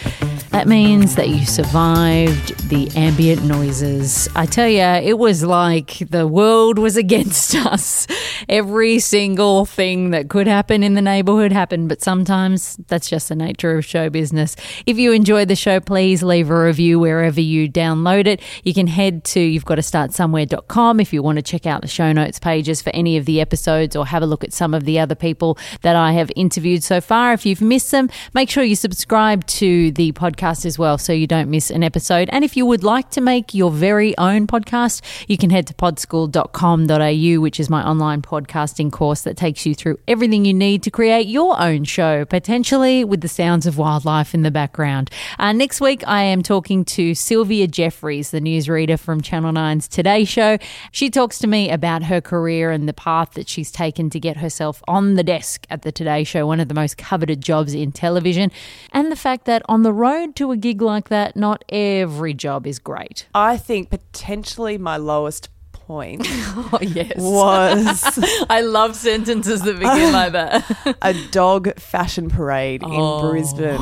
[0.56, 4.30] that means that you survived the ambient noises.
[4.38, 8.08] I tell you, it was like the world was against us.
[8.47, 13.36] Every single thing that could happen in the neighborhood happened, but sometimes that's just the
[13.36, 14.56] nature of show business.
[14.86, 18.41] If you enjoyed the show, please leave a review wherever you download it.
[18.64, 21.82] You can head to you've got to start somewhere.com if you want to check out
[21.82, 24.74] the show notes pages for any of the episodes or have a look at some
[24.74, 27.34] of the other people that I have interviewed so far.
[27.34, 31.26] If you've missed them, make sure you subscribe to the podcast as well so you
[31.26, 32.30] don't miss an episode.
[32.32, 35.74] And if you would like to make your very own podcast, you can head to
[35.74, 40.91] podschool.com.au, which is my online podcasting course that takes you through everything you need to
[40.91, 45.10] create your own show, potentially with the sounds of wildlife in the background.
[45.39, 50.26] Uh, next week, I am talking to Sylvia Jeffreys, the newsreader from Channel 9's Today
[50.26, 50.60] Show.
[50.91, 54.38] She talks to me about her career and the path that she's taken to get
[54.38, 57.91] herself on the desk at the Today Show, one of the most coveted jobs in
[57.91, 58.52] television,
[58.91, 62.68] and the fact that on the road to a gig like that, not every job
[62.68, 63.28] is great.
[63.34, 67.14] I think potentially my lowest point Oh, yes.
[67.18, 68.20] was
[68.50, 70.98] I love sentences that begin like that.
[71.02, 73.20] a dog fashion parade Oh.
[73.26, 73.80] in Brisbane.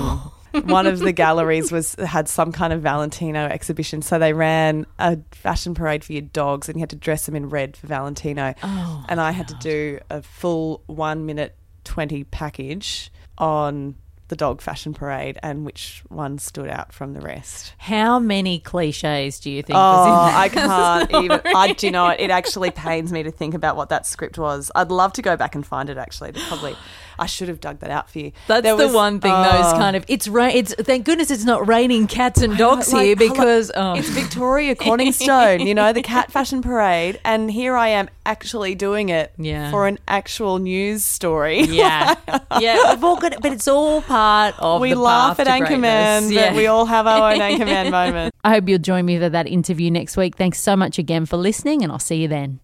[0.65, 5.17] one of the galleries was had some kind of Valentino exhibition, so they ran a
[5.31, 8.53] fashion parade for your dogs, and you had to dress them in red for Valentino.
[8.61, 13.95] Oh, and I had to do a full one minute twenty package on
[14.33, 17.75] the dog fashion parade and which one stood out from the rest.
[17.77, 20.35] How many cliches do you think Oh, was in oh, that?
[20.35, 21.55] I can't even.
[21.55, 22.19] I do you know what?
[22.19, 24.71] It actually pains me to think about what that script was.
[24.73, 25.97] I'd love to go back and find it.
[25.97, 26.75] Actually, to probably.
[27.23, 28.33] I should have dug that out for you.
[28.47, 29.31] That's There the was- one thing.
[29.31, 29.77] Those oh.
[29.77, 30.57] kind of it's rain.
[30.57, 33.93] It's thank goodness it's not raining cats and dogs Like, here because oh.
[33.93, 39.07] it's Victoria Corningstone, you know, the cat fashion parade, and here I am actually doing
[39.09, 39.71] it Yeah.
[39.71, 41.61] for an actual news story.
[41.61, 42.15] yeah,
[42.59, 42.89] yeah.
[42.93, 44.79] We've all got it, but it's all part of.
[44.79, 46.33] The We laugh at Anchorman, greatness.
[46.49, 48.33] but we all have our own Anchorman moment.
[48.43, 50.35] I hope you'll join me for that interview next week.
[50.35, 52.59] Thanks so much again for listening, and I'll see you then.